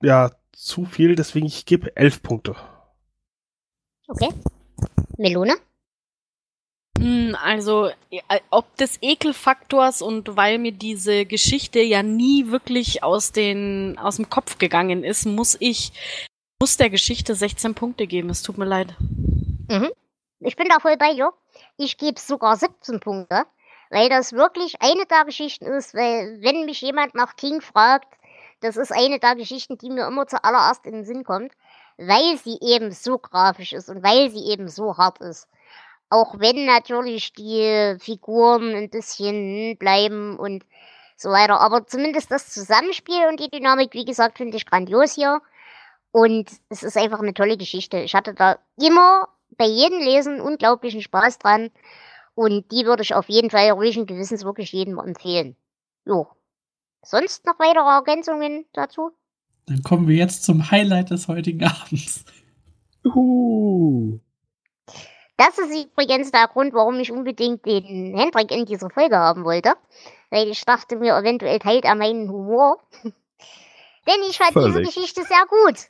[0.00, 2.54] ja, zu viel, deswegen ich gebe elf Punkte.
[4.06, 4.28] Okay.
[5.18, 5.54] Melone?
[6.98, 7.90] Hm, Also,
[8.50, 14.30] ob des Ekelfaktors und weil mir diese Geschichte ja nie wirklich aus den, aus dem
[14.30, 15.92] Kopf gegangen ist, muss ich,
[16.60, 18.30] muss der Geschichte 16 Punkte geben.
[18.30, 18.94] Es tut mir leid.
[19.68, 19.90] Mhm.
[20.40, 21.32] Ich bin da voll bei dir.
[21.76, 23.44] Ich gebe sogar 17 Punkte,
[23.90, 28.08] weil das wirklich eine der Geschichten ist, weil wenn mich jemand nach King fragt,
[28.60, 31.52] das ist eine der Geschichten, die mir immer zuallererst in den Sinn kommt,
[31.96, 35.48] weil sie eben so grafisch ist und weil sie eben so hart ist.
[36.14, 40.64] Auch wenn natürlich die Figuren ein bisschen bleiben und
[41.16, 41.60] so weiter.
[41.60, 45.42] Aber zumindest das Zusammenspiel und die Dynamik, wie gesagt, finde ich grandios hier.
[46.12, 47.98] Und es ist einfach eine tolle Geschichte.
[47.98, 49.26] Ich hatte da immer
[49.58, 51.72] bei jedem Lesen unglaublichen Spaß dran.
[52.36, 55.56] Und die würde ich auf jeden Fall ruhigen Gewissens wirklich jedem empfehlen.
[56.04, 56.28] Jo.
[57.02, 59.10] Sonst noch weitere Ergänzungen dazu?
[59.66, 62.24] Dann kommen wir jetzt zum Highlight des heutigen Abends.
[63.04, 64.20] Uh.
[65.36, 69.74] Das ist übrigens der Grund, warum ich unbedingt den Hendrik in dieser Folge haben wollte.
[70.30, 72.78] Weil ich dachte mir, eventuell teilt er meinen Humor.
[73.02, 74.94] Denn ich fand diese Völlig.
[74.94, 75.88] Geschichte sehr gut.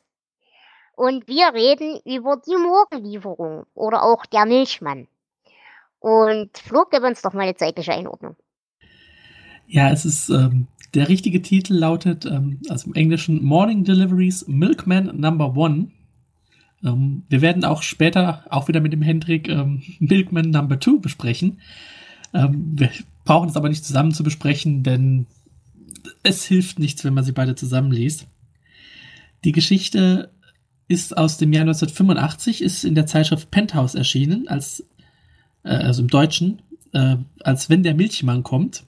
[0.97, 5.09] Und wir reden über die Morgenlieferung oder auch der Milchmann.
[5.99, 8.37] Und Flo, gib uns doch mal eine zeitliche Einordnung.
[9.67, 15.19] Ja, es ist, ähm, der richtige Titel lautet, ähm, also im Englischen Morning Deliveries Milkman
[15.19, 15.91] Number One.
[16.85, 21.61] Ähm, wir werden auch später auch wieder mit dem Hendrik ähm, Milkman Number Two besprechen.
[22.33, 22.91] Ähm, wir
[23.25, 25.27] brauchen es aber nicht zusammen zu besprechen, denn
[26.23, 28.27] es hilft nichts, wenn man sie beide zusammenliest.
[29.45, 30.31] Die Geschichte
[30.89, 34.85] ist aus dem Jahr 1985, ist in der Zeitschrift Penthouse erschienen, als,
[35.63, 36.63] äh, also im Deutschen,
[36.93, 38.85] äh, als wenn der Milchmann kommt,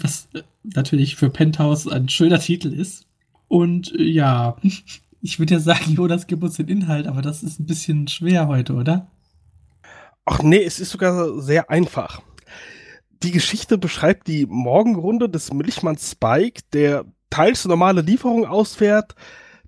[0.00, 3.06] was äh, natürlich für Penthouse ein schöner Titel ist.
[3.48, 4.56] Und äh, ja,
[5.22, 8.48] ich würde ja sagen, Jonas, gib uns den Inhalt, aber das ist ein bisschen schwer
[8.48, 9.10] heute, oder?
[10.24, 12.20] Ach nee, es ist sogar sehr einfach.
[13.22, 19.14] Die Geschichte beschreibt die Morgenrunde des Milchmanns Spike, der teils normale Lieferungen ausfährt,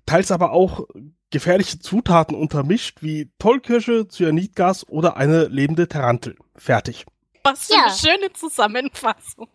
[0.05, 0.85] teils aber auch
[1.31, 6.35] gefährliche Zutaten untermischt, wie Tollkirsche, Cyanidgas oder eine lebende Tarantel.
[6.55, 7.05] Fertig.
[7.43, 7.85] Was für Ja.
[7.85, 9.47] eine schöne Zusammenfassung.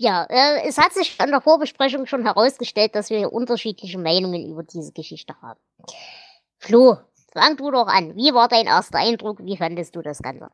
[0.00, 4.62] Ja, äh, es hat sich an der Vorbesprechung schon herausgestellt, dass wir unterschiedliche Meinungen über
[4.62, 5.58] diese Geschichte haben.
[6.58, 6.98] Flo,
[7.32, 8.14] fang du doch an.
[8.14, 9.44] Wie war dein erster Eindruck?
[9.44, 10.50] Wie fandest du das Ganze?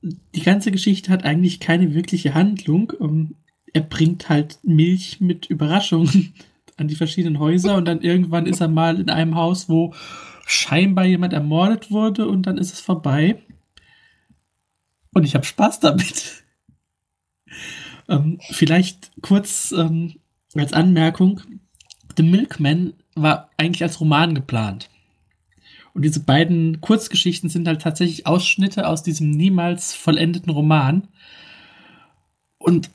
[0.00, 2.92] Die ganze Geschichte hat eigentlich keine wirkliche Handlung.
[3.00, 3.34] Ähm,
[3.72, 6.34] er bringt halt Milch mit Überraschungen
[6.76, 9.92] an die verschiedenen Häuser und dann irgendwann ist er mal in einem Haus, wo
[10.46, 13.42] scheinbar jemand ermordet wurde und dann ist es vorbei.
[15.12, 16.44] Und ich habe Spaß damit.
[18.08, 20.16] Ähm, vielleicht kurz ähm,
[20.54, 21.40] als Anmerkung:
[22.16, 24.88] The Milkman war eigentlich als Roman geplant.
[25.94, 31.08] Und diese beiden Kurzgeschichten sind halt tatsächlich Ausschnitte aus diesem niemals vollendeten Roman.
[32.58, 32.90] Und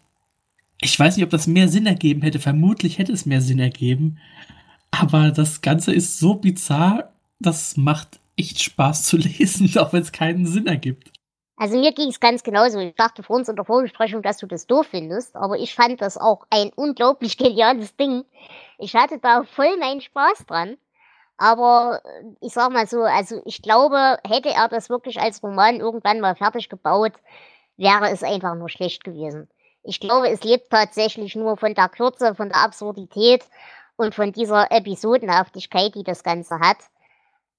[0.79, 2.39] ich weiß nicht, ob das mehr Sinn ergeben hätte.
[2.39, 4.19] Vermutlich hätte es mehr Sinn ergeben.
[4.91, 10.11] Aber das Ganze ist so bizarr, das macht echt Spaß zu lesen, auch wenn es
[10.11, 11.11] keinen Sinn ergibt.
[11.55, 12.79] Also mir ging es ganz genauso.
[12.79, 16.01] Ich dachte vor uns in der Vorbesprechung, dass du das doof findest, aber ich fand
[16.01, 18.25] das auch ein unglaublich geniales Ding.
[18.79, 20.77] Ich hatte da voll meinen Spaß dran.
[21.37, 25.79] Aber äh, ich sag mal so, also ich glaube, hätte er das wirklich als Roman
[25.79, 27.13] irgendwann mal fertig gebaut,
[27.77, 29.49] wäre es einfach nur schlecht gewesen.
[29.83, 33.45] Ich glaube, es lebt tatsächlich nur von der Kürze, von der Absurdität
[33.97, 36.77] und von dieser Episodenhaftigkeit, die das Ganze hat.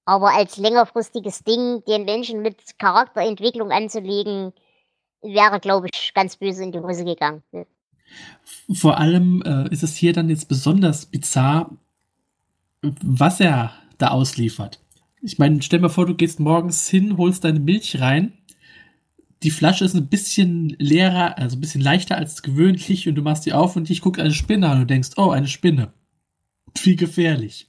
[0.05, 4.53] Aber als längerfristiges Ding den Menschen mit Charakterentwicklung anzulegen,
[5.21, 7.43] wäre, glaube ich, ganz böse in die Hose gegangen.
[8.71, 11.71] Vor allem äh, ist es hier dann jetzt besonders bizarr,
[12.81, 14.79] was er da ausliefert.
[15.21, 18.33] Ich meine, stell mal vor, du gehst morgens hin, holst deine Milch rein.
[19.41, 23.45] Die Flasche ist ein bisschen leerer, also ein bisschen leichter als gewöhnlich und du machst
[23.45, 25.93] die auf und dich guckt eine Spinne an und denkst, oh, eine Spinne.
[26.83, 27.67] Wie gefährlich.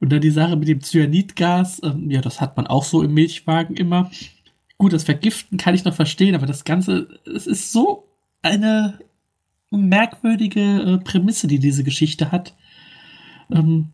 [0.00, 3.14] Und dann die Sache mit dem Cyanidgas, ähm, ja, das hat man auch so im
[3.14, 4.10] Milchwagen immer.
[4.78, 8.08] Gut, das Vergiften kann ich noch verstehen, aber das Ganze, es ist so
[8.42, 8.98] eine
[9.70, 12.54] merkwürdige äh, Prämisse, die diese Geschichte hat.
[13.50, 13.92] Ähm,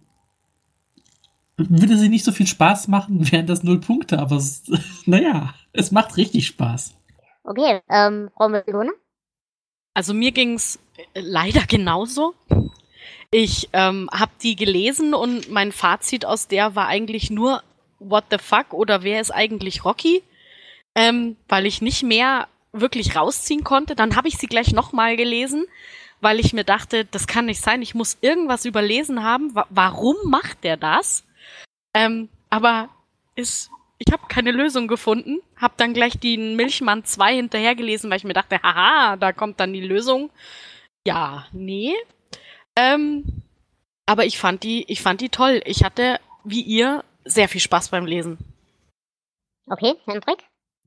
[1.57, 4.65] würde sie nicht so viel Spaß machen, wären das null Punkte, aber es,
[5.07, 6.95] naja, es macht richtig Spaß.
[7.45, 8.93] Okay, ähm, Frau Melone?
[9.95, 10.79] Also mir ging's
[11.15, 12.35] äh, leider genauso.
[13.31, 17.63] Ich ähm, habe die gelesen und mein Fazit aus der war eigentlich nur
[17.99, 20.23] What the fuck oder wer ist eigentlich Rocky?
[20.95, 23.95] Ähm, weil ich nicht mehr wirklich rausziehen konnte.
[23.95, 25.67] Dann habe ich sie gleich nochmal gelesen,
[26.21, 27.83] weil ich mir dachte, das kann nicht sein.
[27.83, 29.55] Ich muss irgendwas überlesen haben.
[29.55, 31.25] Wa warum macht der das?
[31.95, 32.89] Ähm, aber
[33.37, 35.41] ist, ich habe keine Lösung gefunden.
[35.57, 39.73] Hab dann gleich den Milchmann 2 hinterhergelesen, weil ich mir dachte, haha, da kommt dann
[39.73, 40.31] die Lösung.
[41.07, 41.95] Ja, nee.
[42.77, 43.43] Ähm,
[44.07, 45.63] aber ich fand die, ich fand die toll.
[45.65, 48.39] Ich hatte, wie ihr, sehr viel Spaß beim Lesen.
[49.67, 50.45] Okay, Hendrik?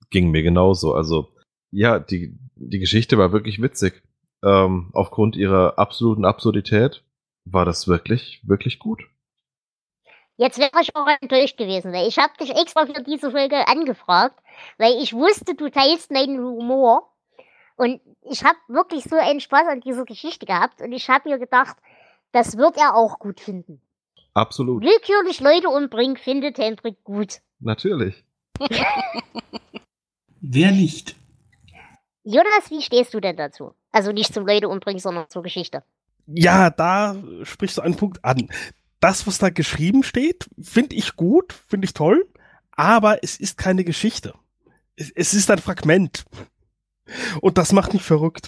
[0.09, 0.93] Ging mir genauso.
[0.93, 1.29] Also,
[1.71, 4.03] ja, die, die Geschichte war wirklich witzig.
[4.43, 7.03] Ähm, aufgrund ihrer absoluten Absurdität
[7.45, 9.03] war das wirklich, wirklich gut.
[10.37, 14.37] Jetzt wäre ich auch enttäuscht gewesen, weil ich habe dich extra für diese Folge angefragt,
[14.77, 17.09] weil ich wusste, du teilst meinen Humor.
[17.75, 21.39] Und ich habe wirklich so einen Spaß an dieser Geschichte gehabt und ich habe mir
[21.39, 21.75] gedacht,
[22.31, 23.81] das wird er auch gut finden.
[24.33, 24.83] Absolut.
[24.83, 27.41] Willkürlich Leute umbringen, findet Hendrik gut.
[27.59, 28.23] Natürlich.
[30.41, 31.15] Wer nicht?
[32.23, 33.73] Jonas, wie stehst du denn dazu?
[33.91, 35.83] Also nicht zum Leute umbringen, sondern zur Geschichte.
[36.27, 38.49] Ja, da sprichst du einen Punkt an
[38.99, 42.27] das, was da geschrieben steht, finde ich gut, finde ich toll,
[42.71, 44.33] aber es ist keine Geschichte.
[44.95, 46.25] Es, es ist ein Fragment.
[47.41, 48.47] Und das macht mich verrückt.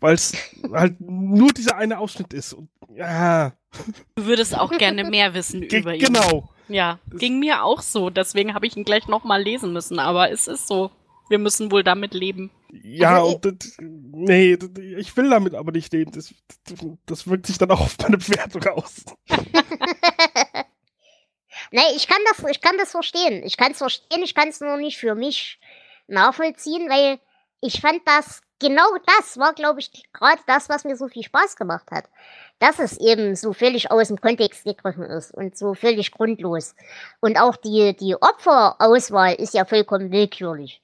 [0.00, 0.34] Weil es
[0.72, 2.52] halt nur dieser eine Ausschnitt ist.
[2.52, 3.52] Und, ja.
[4.14, 6.00] Du würdest auch gerne mehr wissen über ihn.
[6.00, 6.48] Genau.
[6.68, 8.10] Ja, ging mir auch so.
[8.10, 9.98] Deswegen habe ich ihn gleich nochmal lesen müssen.
[9.98, 10.90] Aber es ist so.
[11.28, 12.50] Wir müssen wohl damit leben.
[12.70, 14.56] Ja, und das, nee,
[14.96, 16.12] ich will damit aber nicht leben.
[16.12, 16.34] Das,
[17.06, 19.04] das wirkt sich dann auch auf meine Bewertung aus.
[21.70, 23.42] nee, ich kann das, ich kann das verstehen.
[23.44, 25.58] Ich kann es verstehen, ich kann es nur nicht für mich
[26.08, 27.18] nachvollziehen, weil
[27.60, 28.86] ich fand das, genau
[29.18, 32.04] das war, glaube ich, gerade das, was mir so viel Spaß gemacht hat.
[32.58, 36.74] Dass es eben so völlig aus dem Kontext gegriffen ist und so völlig grundlos.
[37.20, 40.82] Und auch die, die Opferauswahl ist ja vollkommen willkürlich.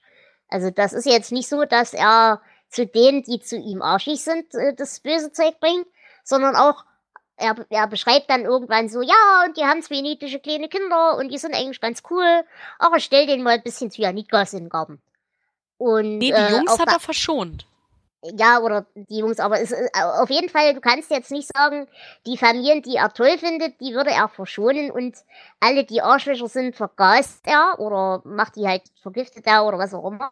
[0.48, 4.54] Also das ist jetzt nicht so, dass er zu denen, die zu ihm arschig sind,
[4.54, 5.86] äh, das böse Zeug bringt,
[6.24, 6.84] sondern auch
[7.36, 11.28] er, er beschreibt dann irgendwann so, ja, und die haben zwei niedliche kleine Kinder und
[11.28, 12.44] die sind eigentlich ganz cool,
[12.78, 15.02] aber stell denen mal ein bisschen Cyanidgas in den Garten.
[15.82, 17.66] Und, nee, die äh, Jungs hat er verschont.
[18.22, 19.88] Ja, oder die Jungs, aber es, äh,
[20.20, 21.88] auf jeden Fall, du kannst jetzt nicht sagen,
[22.24, 25.16] die Familien, die er toll findet, die würde er verschonen und
[25.58, 30.06] alle, die Arschlöcher sind, vergast er oder macht die halt vergiftet er oder was auch
[30.06, 30.30] immer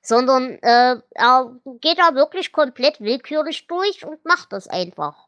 [0.00, 5.26] sondern äh, er geht da wirklich komplett willkürlich durch und macht das einfach.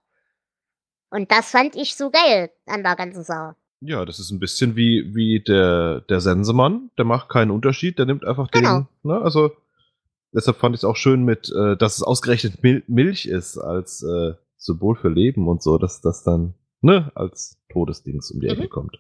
[1.10, 3.56] Und das fand ich so geil an der ganzen Sache.
[3.80, 8.06] Ja, das ist ein bisschen wie, wie der, der Sensemann, der macht keinen Unterschied, der
[8.06, 8.80] nimmt einfach genau.
[8.80, 9.52] den, ne, also
[10.32, 14.02] deshalb fand ich es auch schön mit, äh, dass es ausgerechnet Mil Milch ist als
[14.02, 18.64] äh, Symbol für Leben und so, dass das dann, ne, als Todesdings um die Ecke
[18.64, 18.70] mhm.
[18.70, 18.98] kommt.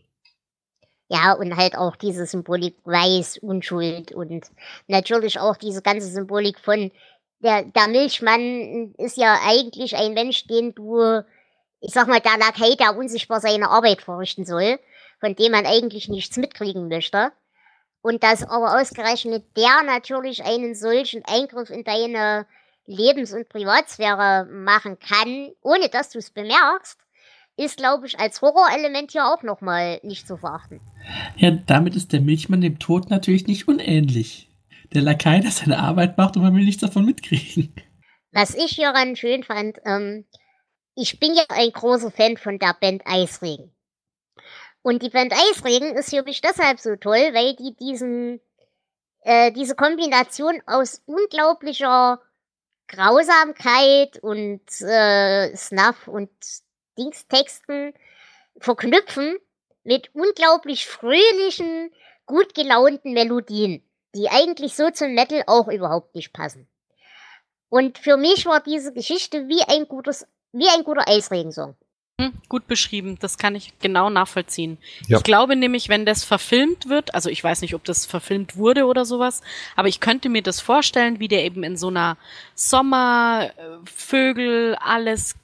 [1.08, 4.44] Ja, und halt auch diese Symbolik Weiß, Unschuld und
[4.86, 6.92] natürlich auch diese ganze Symbolik von
[7.40, 11.22] der, der Milchmann ist ja eigentlich ein Mensch, den du,
[11.80, 14.78] ich sag mal, der Lakai, der unsichtbar seine Arbeit verrichten soll,
[15.20, 17.32] von dem man eigentlich nichts mitkriegen möchte.
[18.00, 22.46] Und dass aber ausgerechnet der natürlich einen solchen Eingriff in deine
[22.86, 26.98] Lebens- und Privatsphäre machen kann, ohne dass du es bemerkst,
[27.56, 30.80] ist, glaube ich, als Horrorelement ja auch nochmal nicht zu verachten.
[31.36, 34.48] Ja, damit ist der Milchmann dem Tod natürlich nicht unähnlich.
[34.94, 37.74] Der Lakai, der seine Arbeit macht und man will nichts davon mitkriegen.
[38.32, 40.24] Was ich hieran schön fand, ähm,
[41.00, 43.72] ich bin ja ein großer Fan von der Band Eisregen.
[44.82, 48.40] Und die Band Eisregen ist für mich deshalb so toll, weil die diesen,
[49.20, 52.20] äh, diese Kombination aus unglaublicher
[52.88, 56.30] Grausamkeit und äh, Snuff und
[56.98, 57.94] Dingstexten
[58.58, 59.36] verknüpfen
[59.84, 61.92] mit unglaublich fröhlichen,
[62.26, 66.68] gut gelaunten Melodien, die eigentlich so zum Metal auch überhaupt nicht passen.
[67.68, 71.76] Und für mich war diese Geschichte wie ein gutes, wie ein guter Eisregensong.
[72.20, 74.78] Hm, gut beschrieben, das kann ich genau nachvollziehen.
[75.06, 75.18] Ja.
[75.18, 78.86] Ich glaube nämlich, wenn das verfilmt wird, also ich weiß nicht, ob das verfilmt wurde
[78.86, 79.40] oder sowas,
[79.76, 82.16] aber ich könnte mir das vorstellen, wie der eben in so einer
[82.56, 83.54] Sommervögel,
[84.80, 85.36] alles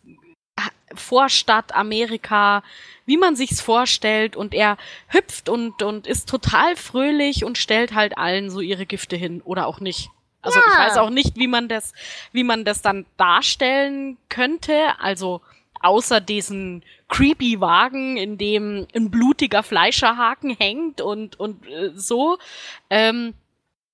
[0.56, 0.62] äh,
[0.96, 2.64] Vorstadt Amerika,
[3.06, 4.76] wie man sich's vorstellt und er
[5.06, 9.68] hüpft und und ist total fröhlich und stellt halt allen so ihre Gifte hin oder
[9.68, 10.10] auch nicht.
[10.44, 10.64] Also Ja.
[10.72, 11.92] ich weiß auch nicht, wie man das
[12.32, 15.40] wie man das dann darstellen könnte, also
[15.80, 22.38] außer diesen creepy Wagen, in dem ein blutiger Fleischerhaken hängt und und äh, so.
[22.90, 23.34] Ähm,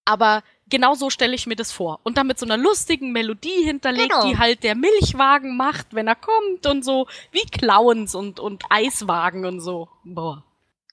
[0.05, 1.99] aber genau so stelle ich mir das vor.
[2.05, 4.27] Und dann mit so einer lustigen Melodie hinterlegt, Genau.
[4.29, 9.45] die halt der Milchwagen macht, wenn er kommt und so, wie Clowns und, und Eiswagen
[9.45, 9.89] und so.
[10.05, 10.45] Boah.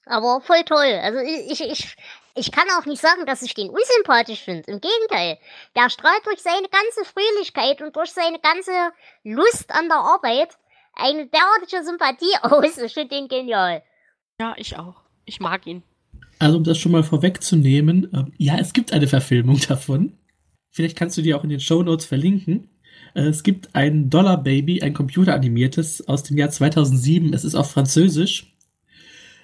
[0.04, 0.98] Aber voll toll.
[1.02, 1.96] Also ich, ich, ich,
[2.38, 4.70] ich kann auch nicht sagen, dass ich den unsympathisch finde.
[4.70, 5.38] Im Gegenteil.
[5.76, 8.72] Der strahlt durch seine ganze Fröhlichkeit und durch seine ganze
[9.24, 10.56] Lust an der Arbeit
[10.94, 12.78] eine derartige Sympathie aus.
[12.78, 13.82] Ich finde den genial.
[14.40, 15.02] Ja, ich auch.
[15.24, 15.82] Ich mag ihn.
[16.38, 20.16] Also um das schon mal vorwegzunehmen, ähm, ja, es gibt eine Verfilmung davon.
[20.70, 22.70] Vielleicht kannst du die auch in den Show Notes verlinken.
[23.14, 27.34] Äh, es gibt ein Dollar Baby, ein computeranimiertes aus dem Jahr 2007.
[27.34, 28.54] Es ist auf Französisch.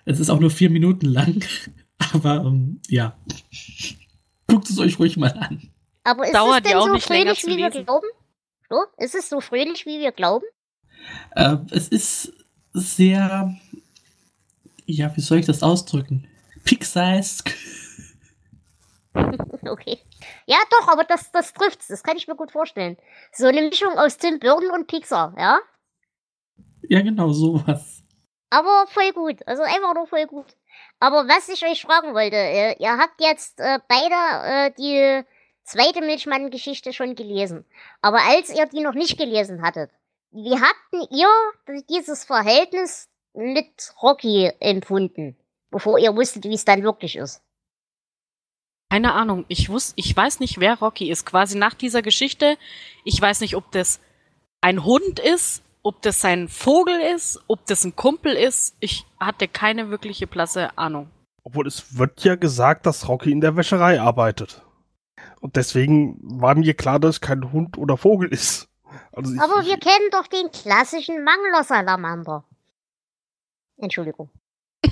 [0.04, 1.44] Es ist auch nur vier Minuten lang.
[2.12, 3.16] Aber ähm, ja,
[4.46, 5.70] guckt es euch ruhig mal an.
[6.04, 8.06] Aber ist Dauert es denn auch so fröhlich, wie wir glauben?
[8.68, 8.84] So?
[8.98, 10.44] Ist es so fröhlich, wie wir glauben?
[11.34, 12.32] Äh, es ist
[12.72, 13.54] sehr,
[14.86, 16.28] ja, wie soll ich das ausdrücken?
[16.64, 17.54] Pixar-esque.
[19.66, 19.98] Okay.
[20.46, 21.86] Ja, doch, aber das, das trifft's.
[21.86, 22.96] Das kann ich mir gut vorstellen.
[23.32, 25.58] So eine Mischung aus Tim Burton und Pixar, ja?
[26.82, 28.02] Ja, genau, sowas.
[28.50, 29.46] Aber voll gut.
[29.46, 30.56] Also einfach nur voll gut.
[31.04, 35.22] Aber was ich euch fragen wollte, äh, ihr habt jetzt äh, beide äh, die
[35.62, 37.66] zweite Milchmann-Geschichte schon gelesen.
[38.00, 39.90] Aber als ihr die noch nicht gelesen hattet,
[40.30, 41.28] wie habt ihr
[41.90, 45.36] dieses Verhältnis mit Rocky empfunden?
[45.70, 47.42] Bevor ihr wusstet, wie es dann wirklich ist.
[48.88, 49.44] Keine Ahnung.
[49.48, 51.26] Ich wusste, ich weiß nicht, wer Rocky ist.
[51.26, 52.56] Quasi nach dieser Geschichte.
[53.04, 54.00] Ich weiß nicht, ob das
[54.62, 58.74] ein Hund ist, ob das sein Vogel ist, ob das ein Kumpel ist.
[58.80, 61.10] Ich hatte keine wirkliche blasse Ahnung.
[61.44, 64.62] Obwohl es wird ja gesagt, dass Rocky in der Wäscherei arbeitet.
[65.40, 68.68] Und deswegen war mir klar, dass es kein Hund oder Vogel ist.
[69.12, 72.44] Also ich, Aber wir kennen doch den klassischen Mangler-Salamander.
[73.76, 74.30] Entschuldigung.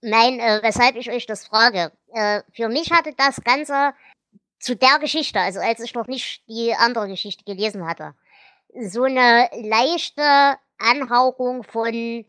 [0.00, 1.92] Nein, äh, weshalb ich euch das frage.
[2.14, 3.92] Äh, für mich hatte das Ganze
[4.60, 8.14] zu der Geschichte, also als ich noch nicht die andere Geschichte gelesen hatte,
[8.74, 12.24] so eine leichte Anhauchung von,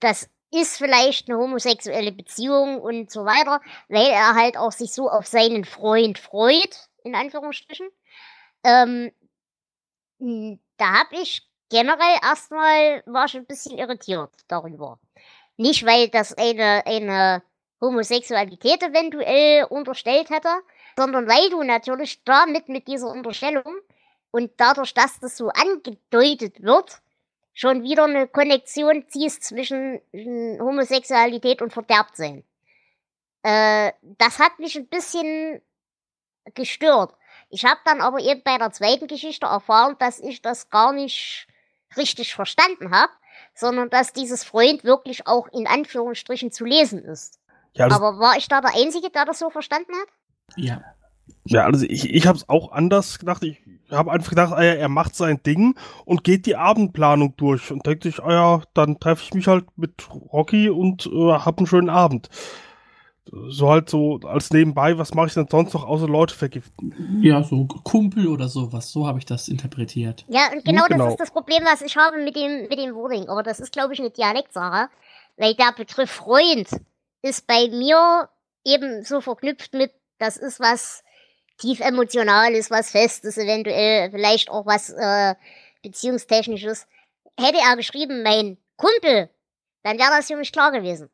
[0.00, 5.10] das ist vielleicht eine homosexuelle Beziehung und so weiter, weil er halt auch sich so
[5.10, 7.88] auf seinen Freund freut, in Anführungsstrichen.
[8.64, 9.12] Ähm,
[10.76, 14.98] da hab ich generell erstmal, war ich ein bisschen irritiert darüber.
[15.56, 17.42] Nicht, weil das eine, eine
[17.80, 20.54] Homosexualität eventuell unterstellt hätte,
[20.96, 23.80] sondern weil du natürlich damit mit dieser Unterstellung
[24.36, 27.00] und dadurch, dass das so angedeutet wird,
[27.54, 32.44] schon wieder eine Konnexion ziehst zwischen mm, Homosexualität und Verderbtsein.
[33.42, 35.62] Äh, das hat mich ein bisschen
[36.52, 37.14] gestört.
[37.48, 41.46] Ich habe dann aber eben bei der zweiten Geschichte erfahren, dass ich das gar nicht
[41.96, 43.12] richtig verstanden habe,
[43.54, 47.40] sondern dass dieses Freund wirklich auch in Anführungsstrichen zu lesen ist.
[47.72, 50.08] ja, Aber war ich da der Einzige, der das so verstanden hat?
[50.56, 50.84] Ja.
[51.44, 53.42] Ja, also ich, ich habe es auch anders gedacht.
[53.44, 53.58] Ich
[53.90, 57.86] habe einfach gedacht, ah ja, er macht sein Ding und geht die Abendplanung durch und
[57.86, 61.66] denkt sich, ah ja, dann treffe ich mich halt mit Rocky und äh, hab einen
[61.66, 62.28] schönen Abend.
[63.48, 67.20] So halt so als nebenbei, was mache ich denn sonst noch außer Leute vergiften?
[67.22, 68.92] Ja, so Kumpel oder sowas.
[68.92, 70.24] So habe ich das interpretiert.
[70.28, 71.04] Ja, und genau, genau.
[71.04, 73.28] das ist das Problem, was ich habe mit dem, mit dem Wording.
[73.28, 74.88] Aber das ist, glaube ich, eine Dialektsache.
[75.36, 76.68] Weil der Begriff Freund
[77.22, 78.28] ist bei mir
[78.64, 81.02] eben so verknüpft mit, das ist was
[81.58, 85.34] tief emotionales, was festes, eventuell vielleicht auch was äh,
[85.82, 86.86] beziehungstechnisches.
[87.38, 89.30] Hätte er geschrieben, mein Kumpel,
[89.82, 91.10] dann wäre das für mich klar gewesen.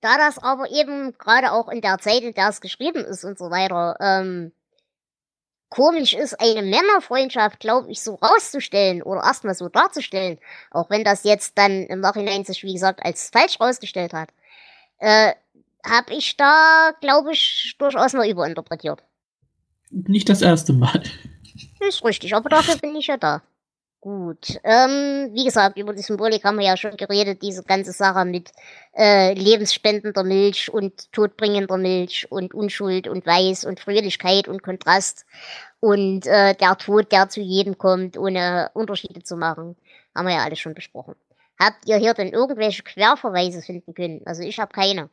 [0.00, 3.38] Da das aber eben gerade auch in der Zeit, in der es geschrieben ist und
[3.38, 4.52] so weiter, ähm,
[5.68, 10.38] komisch ist, eine Männerfreundschaft, glaube ich, so rauszustellen oder erstmal so darzustellen,
[10.70, 14.30] auch wenn das jetzt dann im Nachhinein sich, wie gesagt, als falsch rausgestellt hat,
[14.98, 15.34] äh,
[15.86, 19.02] habe ich da, glaube ich, durchaus mal überinterpretiert.
[19.90, 21.02] Nicht das erste Mal.
[21.86, 23.42] Ist richtig, aber dafür bin ich ja da.
[24.00, 24.58] Gut.
[24.64, 28.50] Ähm, wie gesagt, über die Symbolik haben wir ja schon geredet, diese ganze Sache mit
[28.96, 35.26] äh, lebensspendender Milch und todbringender Milch und Unschuld und Weiß und Fröhlichkeit und Kontrast
[35.80, 39.76] und äh, der Tod, der zu jedem kommt, ohne Unterschiede zu machen.
[40.14, 41.14] Haben wir ja alles schon besprochen.
[41.58, 44.22] Habt ihr hier denn irgendwelche Querverweise finden können?
[44.24, 45.10] Also ich habe keine.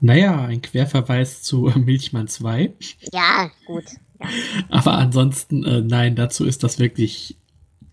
[0.00, 2.72] Naja, ein Querverweis zu Milchmann 2.
[3.12, 3.84] Ja, gut.
[4.18, 4.28] Ja.
[4.68, 7.36] Aber ansonsten, äh, nein, dazu ist das wirklich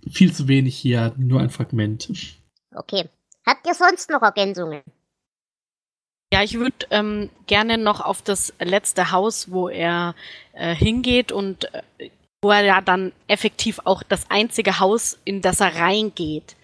[0.09, 2.09] viel zu wenig hier, nur ein Fragment.
[2.73, 3.05] Okay.
[3.45, 4.81] Habt ihr sonst noch Ergänzungen?
[6.33, 10.13] Ja, ich würde ähm, gerne noch auf das letzte Haus, wo er
[10.51, 12.09] äh, hingeht und äh,
[12.41, 16.57] wo er ja dann effektiv auch das einzige Haus, in das er reingeht.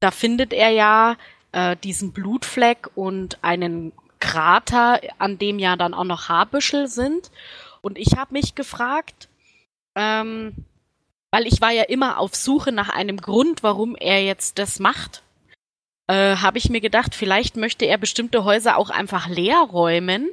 [0.00, 1.16] Da findet er ja
[1.52, 7.32] äh, diesen Blutfleck und einen Krater, an dem ja dann auch noch Haarbüschel sind.
[7.80, 9.28] Und ich habe mich gefragt,
[9.96, 10.54] ähm,
[11.32, 15.22] weil ich war ja immer auf Suche nach einem Grund, warum er jetzt das macht,
[16.06, 20.28] äh, habe ich mir gedacht, vielleicht möchte er bestimmte Häuser auch einfach leer räumen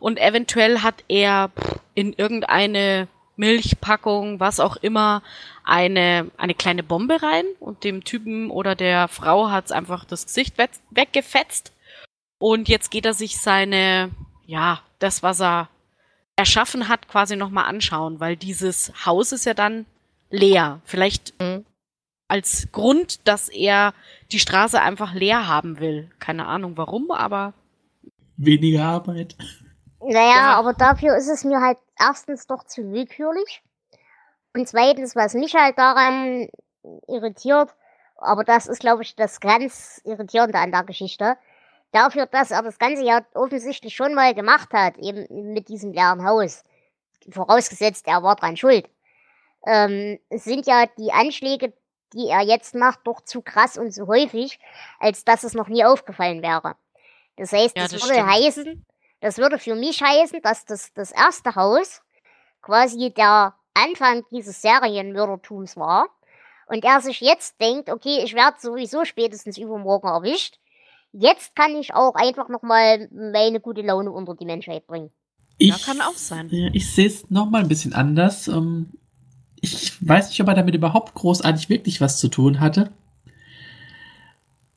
[0.00, 1.50] und eventuell hat er
[1.94, 3.06] in irgendeine
[3.36, 5.22] Milchpackung, was auch immer,
[5.62, 10.58] eine, eine kleine Bombe rein und dem Typen oder der Frau hat's einfach das Gesicht
[10.58, 11.72] we weggefetzt.
[12.40, 14.10] Und jetzt geht er sich seine,
[14.46, 15.68] ja, das, was er
[16.36, 19.84] erschaffen hat, quasi nochmal anschauen, weil dieses Haus ist ja dann
[20.30, 20.80] leer.
[20.86, 21.66] Vielleicht mhm.
[22.28, 23.92] als Grund, dass er
[24.32, 26.10] die Straße einfach leer haben will.
[26.18, 27.52] Keine Ahnung warum, aber.
[28.38, 29.36] Weniger Arbeit.
[30.00, 30.58] Naja, ja.
[30.58, 33.62] aber dafür ist es mir halt erstens doch zu willkürlich.
[34.54, 36.48] Und zweitens, was mich halt daran
[37.06, 37.68] irritiert,
[38.16, 41.36] aber das ist, glaube ich, das ganz Irritierende an der Geschichte,
[41.92, 46.24] dafür, dass er das ganze ja offensichtlich schon mal gemacht hat, eben mit diesem leeren
[46.24, 46.64] Haus,
[47.30, 48.88] vorausgesetzt, er war dran schuld,
[49.66, 51.72] ähm, sind ja die Anschläge,
[52.12, 54.58] die er jetzt macht, doch zu krass und zu häufig,
[54.98, 56.76] als dass es noch nie aufgefallen wäre.
[57.36, 58.30] Das heißt, ja, das, das, würde stimmt.
[58.30, 58.86] heißen,
[59.20, 62.02] das würde für mich heißen, dass das, das erste Haus
[62.62, 66.08] quasi der Anfang dieses Serienmördertums war
[66.66, 70.58] und er sich jetzt denkt, okay, ich werde sowieso spätestens übermorgen erwischt.
[71.12, 75.10] Jetzt kann ich auch einfach nochmal meine gute Laune unter die Menschheit bringen.
[75.58, 76.48] Ich, ja, kann auch sein.
[76.72, 78.48] Ich sehe es nochmal ein bisschen anders.
[78.48, 78.90] Ähm,
[79.60, 82.92] ich weiß nicht, ob er damit überhaupt großartig wirklich was zu tun hatte.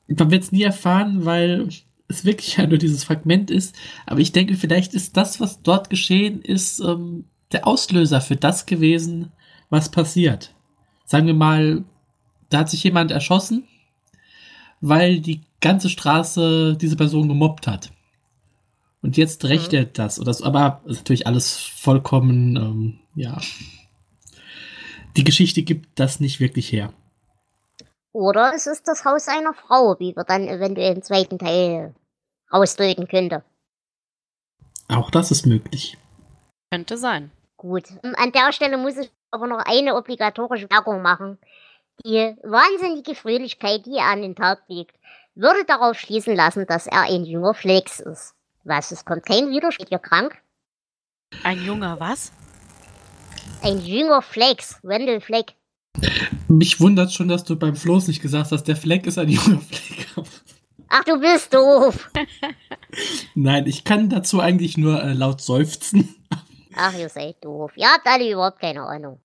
[0.08, 1.68] Man wird es nie erfahren, weil
[2.08, 3.74] es wirklich ja nur dieses Fragment ist.
[4.04, 8.66] Aber ich denke, vielleicht ist das, was dort geschehen ist, ähm, der Auslöser für das
[8.66, 9.32] gewesen,
[9.70, 10.54] was passiert.
[11.06, 11.84] Sagen wir mal,
[12.50, 13.64] da hat sich jemand erschossen,
[14.86, 17.90] weil die ganze Straße diese Person gemobbt hat.
[19.00, 19.78] Und jetzt rächt mhm.
[19.78, 20.20] er das.
[20.20, 23.40] Oder so, aber ist natürlich alles vollkommen, ähm, ja,
[25.16, 26.92] die Geschichte gibt das nicht wirklich her.
[28.12, 31.94] Oder es ist das Haus einer Frau, wie wir dann eventuell im zweiten Teil
[32.52, 33.42] rausdeuten könnte.
[34.88, 35.96] Auch das ist möglich.
[36.70, 37.32] Könnte sein.
[37.56, 37.84] Gut.
[38.02, 41.38] An der Stelle muss ich aber noch eine obligatorische Werbung machen.
[42.04, 44.96] Die wahnsinnige Fröhlichkeit, die er an den Tag legt,
[45.34, 48.34] würde darauf schließen lassen, dass er ein junger Flex ist.
[48.64, 48.90] Was?
[48.90, 50.36] Es kommt kein Widerspruch, ihr krank?
[51.42, 52.32] Ein junger was?
[53.62, 55.54] Ein jünger Flex, Wendell Fleck.
[56.48, 59.60] Mich wundert schon, dass du beim Floß nicht gesagt hast, der Fleck ist ein junger
[59.60, 60.08] Fleck.
[60.88, 62.10] Ach, du bist doof.
[63.34, 66.14] Nein, ich kann dazu eigentlich nur äh, laut seufzen.
[66.76, 67.72] Ach, ihr seid doof.
[67.76, 69.20] Ihr habt alle überhaupt keine Ahnung.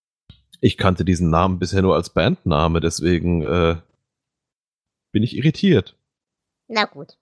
[0.61, 3.77] Ich kannte diesen Namen bisher nur als Bandname, deswegen äh,
[5.11, 5.95] bin ich irritiert.
[6.68, 7.18] Na gut.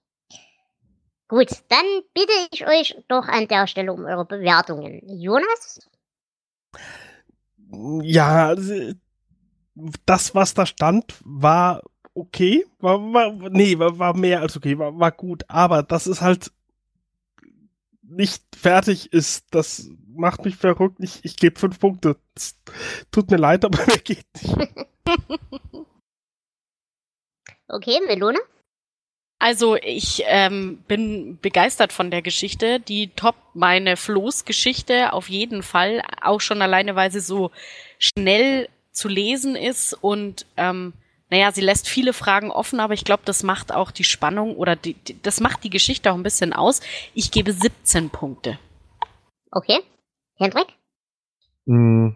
[1.28, 1.84] Gut, dann
[2.14, 5.02] bitte ich euch doch an der Stelle um eure Bewertungen.
[5.06, 5.80] Jonas?
[8.02, 8.54] ja,
[10.06, 11.82] das, was da stand, war
[12.14, 12.66] okay.
[12.78, 15.44] War, war, nee, war, war mehr als okay, war, war gut.
[15.48, 16.50] Aber das ist halt
[18.02, 20.96] nicht fertig ist, das macht mich verrückt.
[21.00, 22.16] Ich, ich gebe fünf Punkte.
[22.34, 22.56] Das
[23.10, 24.54] tut mir leid, aber mir geht nicht.
[27.68, 28.38] okay, Melone?
[29.40, 32.80] Also ich ähm, bin begeistert von der Geschichte.
[32.80, 36.02] Die top meine Floßgeschichte auf jeden Fall.
[36.20, 37.52] Auch schon alleine, weil sie so
[37.98, 40.92] schnell zu lesen ist und ähm,
[41.30, 44.76] naja, sie lässt viele Fragen offen, aber ich glaube, das macht auch die Spannung oder
[44.76, 46.80] die, die, das macht die Geschichte auch ein bisschen aus.
[47.14, 48.58] Ich gebe 17 Punkte.
[49.50, 49.78] Okay.
[50.38, 50.68] Hendrik?
[51.66, 52.10] Mm,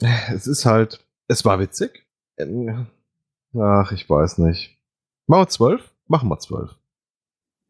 [0.00, 2.06] Es ist halt, es war witzig.
[2.38, 2.86] Ähm,
[3.58, 4.76] Ach, ich weiß nicht.
[5.26, 5.90] Machen wir zwölf?
[6.06, 6.76] Machen wir zwölf.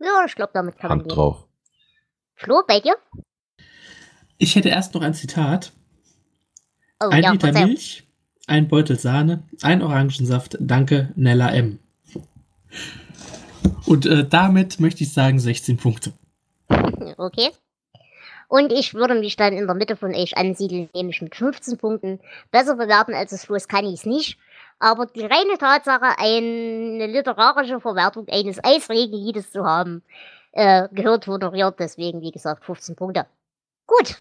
[0.01, 1.15] Ja, ich glaube, damit kann man Hand leben.
[1.15, 1.47] drauf.
[2.35, 2.97] Flo, bei dir?
[4.37, 5.73] Ich hätte erst noch ein Zitat.
[7.01, 7.69] Oh, ein ja, Liter Verzeihung.
[7.71, 8.07] Milch,
[8.47, 11.79] ein Beutel Sahne, ein Orangensaft, danke, Nella M.
[13.87, 16.13] Und äh, damit möchte ich sagen 16 Punkte.
[17.19, 17.51] Okay.
[18.49, 22.21] Und ich würde mich dann in der Mitte von euch ansiedeln, nämlich mit 15 Punkten.
[22.51, 24.39] Besser bewerten als es Fluss kann ich es nicht.
[24.79, 30.03] Aber die reine Tatsache, eine literarische Verwertung eines Eisregenliedes zu haben,
[30.53, 31.77] äh, gehört honoriert.
[31.79, 33.27] Deswegen, wie gesagt, 15 Punkte.
[33.87, 34.17] Gut.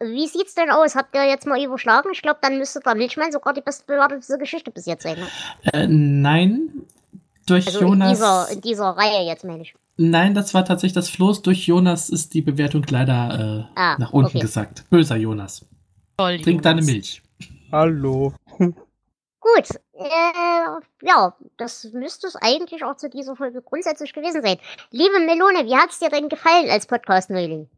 [0.00, 0.96] Wie sieht's denn aus?
[0.96, 2.10] Habt ihr jetzt mal überschlagen?
[2.12, 5.16] Ich glaube, dann müsste der Milchmann sogar die bestbewertete Geschichte bis jetzt sein.
[5.18, 5.28] Ne?
[5.72, 6.84] Äh, nein,
[7.46, 8.10] durch Also in Jonas.
[8.10, 9.74] dieser, in dieser Reihe jetzt, meine ich.
[9.96, 11.42] Nein, das war tatsächlich das Floß.
[11.42, 14.40] Durch Jonas ist die Bewertung leider äh, Ah, nach unten okay.
[14.40, 14.88] gesackt.
[14.90, 15.64] Böser Jonas.
[16.16, 16.92] Toll, Trink deine Jonas.
[16.92, 17.22] Milch.
[17.70, 18.34] Hallo.
[18.58, 24.56] Gut, äh, ja, das müsste es eigentlich auch zu dieser Folge grundsätzlich gewesen sein.
[24.90, 27.68] Liebe Melone, wie hat's dir denn gefallen als Podcast-Neuling?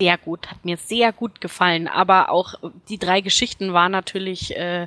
[0.00, 1.88] Sehr gut, hat mir sehr gut gefallen.
[1.88, 2.54] Aber auch
[2.88, 4.86] die drei Geschichten waren natürlich äh,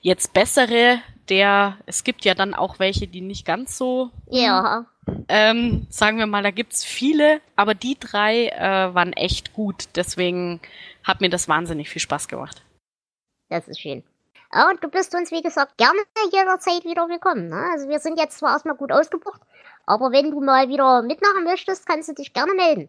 [0.00, 1.00] jetzt bessere.
[1.28, 4.86] Der, es gibt ja dann auch welche, die nicht ganz so, Ja,
[5.28, 9.88] ähm, sagen wir mal, da gibt's viele, aber die drei äh, waren echt gut.
[9.94, 10.60] Deswegen
[11.04, 12.62] hat mir das wahnsinnig viel Spaß gemacht.
[13.48, 14.02] das ist schön.
[14.50, 15.98] Und du bist uns, wie gesagt, gerne
[16.32, 17.48] jederzeit wieder willkommen.
[17.48, 17.68] Ne?
[17.72, 19.40] Also wir sind jetzt zwar erstmal gut ausgebucht,
[19.84, 22.88] aber wenn du mal wieder mitmachen möchtest, kannst du dich gerne melden.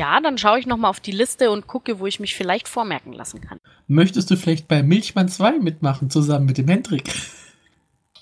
[0.00, 3.12] Ja, dann schaue ich nochmal auf die Liste und gucke, wo ich mich vielleicht vormerken
[3.12, 3.60] lassen kann.
[3.88, 7.12] Möchtest du vielleicht bei Milchmann 2 mitmachen, zusammen mit dem Hendrik?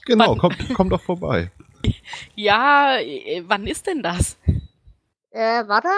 [0.07, 0.39] Genau, Wann?
[0.39, 1.51] kommt, kommt doch vorbei.
[2.35, 4.39] Ja, äh, wann ist denn das?
[5.31, 5.89] Äh, warte.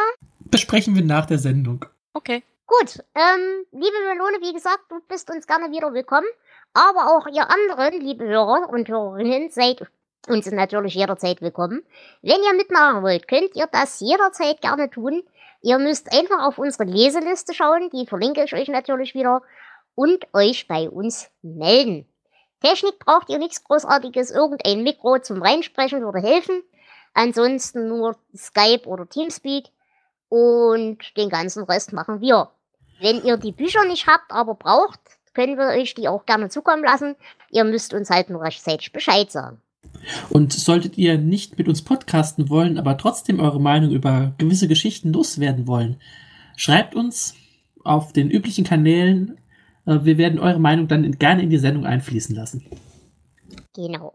[0.40, 1.84] Besprechen wir nach der Sendung.
[2.12, 2.42] Okay.
[2.66, 6.26] Gut, ähm, liebe Melone, wie gesagt, du bist uns gerne wieder willkommen.
[6.74, 9.86] Aber auch ihr anderen, liebe Hörer und Hörerinnen, seid
[10.28, 11.82] uns natürlich jederzeit willkommen.
[12.22, 15.22] Wenn ihr mitmachen wollt, könnt ihr das jederzeit gerne tun.
[15.60, 19.42] Ihr müsst einfach auf unsere Leseliste schauen, die verlinke ich euch natürlich wieder,
[19.94, 22.06] und euch bei uns melden.
[22.62, 26.62] Technik braucht ihr nichts Großartiges, irgendein Mikro zum Reinsprechen würde helfen.
[27.14, 29.66] Ansonsten nur Skype oder Teamspeak
[30.28, 32.50] und den ganzen Rest machen wir.
[33.00, 35.00] Wenn ihr die Bücher nicht habt, aber braucht,
[35.34, 37.16] können wir euch die auch gerne zukommen lassen.
[37.50, 39.60] Ihr müsst uns halt nur rechtzeitig Bescheid sagen.
[40.30, 45.12] Und solltet ihr nicht mit uns podcasten wollen, aber trotzdem eure Meinung über gewisse Geschichten
[45.12, 46.00] loswerden wollen,
[46.56, 47.34] schreibt uns
[47.84, 49.38] auf den üblichen Kanälen.
[49.86, 52.64] Äh, Wir werden eure Meinung dann gerne in die Sendung einfließen lassen.
[53.74, 54.14] Genau.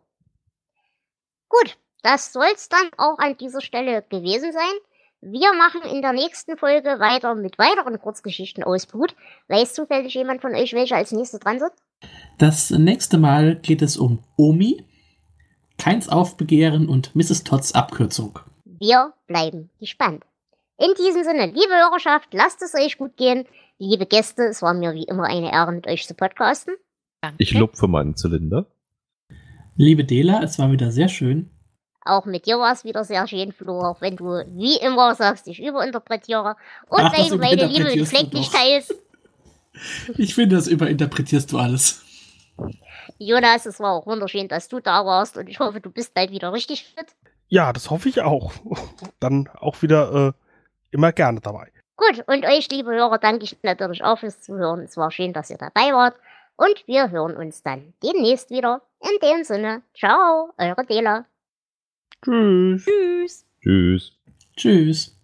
[1.50, 4.64] Gut, das soll's dann auch an dieser Stelle gewesen sein.
[5.22, 9.16] Wir machen in der nächsten Folge weiter mit weiteren Kurzgeschichten aus Blut.
[9.48, 11.72] Weiß zufällig jemand von euch, welche als nächstes dran sind?
[12.38, 14.86] Das nächste Mal geht es um Omi,
[15.80, 17.44] Keins Aufbegehren und Mrs.
[17.44, 18.40] Todds Abkürzung.
[18.66, 20.24] Wir bleiben gespannt.
[20.80, 23.48] In diesem Sinne, liebe Hörerschaft, lasst es euch gut gehen.
[23.80, 26.76] Liebe Gäste, es war mir wie immer eine Ehre, mit euch zu podcasten.
[27.22, 27.36] Danke.
[27.38, 28.66] Ich lupfe meinen Zylinder.
[29.76, 31.52] Liebe Dela, es war wieder sehr schön.
[32.04, 34.26] Auch mit dir war es wieder sehr schön, Flo, auch wenn du
[34.56, 36.56] wie immer sagst, ich überinterpretiere
[36.88, 38.94] und Ach, das deine meine Liebe mit Fleck nicht teilst.
[40.18, 42.04] Ich finde, das überinterpretierst du alles.
[43.20, 46.32] Jonas, es war auch wunderschön, dass du da warst und ich hoffe, du bist bald
[46.32, 47.06] wieder richtig fit.
[47.48, 48.54] Ja, das hoffe ich auch.
[49.20, 50.34] Dann auch wieder äh,
[50.90, 51.72] immer gerne dabei.
[51.98, 54.82] Gut, und euch, liebe Hörer, danke ich natürlich auch fürs Zuhören.
[54.82, 56.16] Es war schön, dass ihr dabei wart.
[56.56, 58.82] Und wir hören uns dann demnächst wieder.
[59.02, 61.26] In dem Sinne, ciao, eure Dela.
[62.24, 62.86] Tschüss.
[62.86, 63.46] Tschüss.
[63.62, 64.18] Tschüss.
[64.56, 65.18] Tschüss.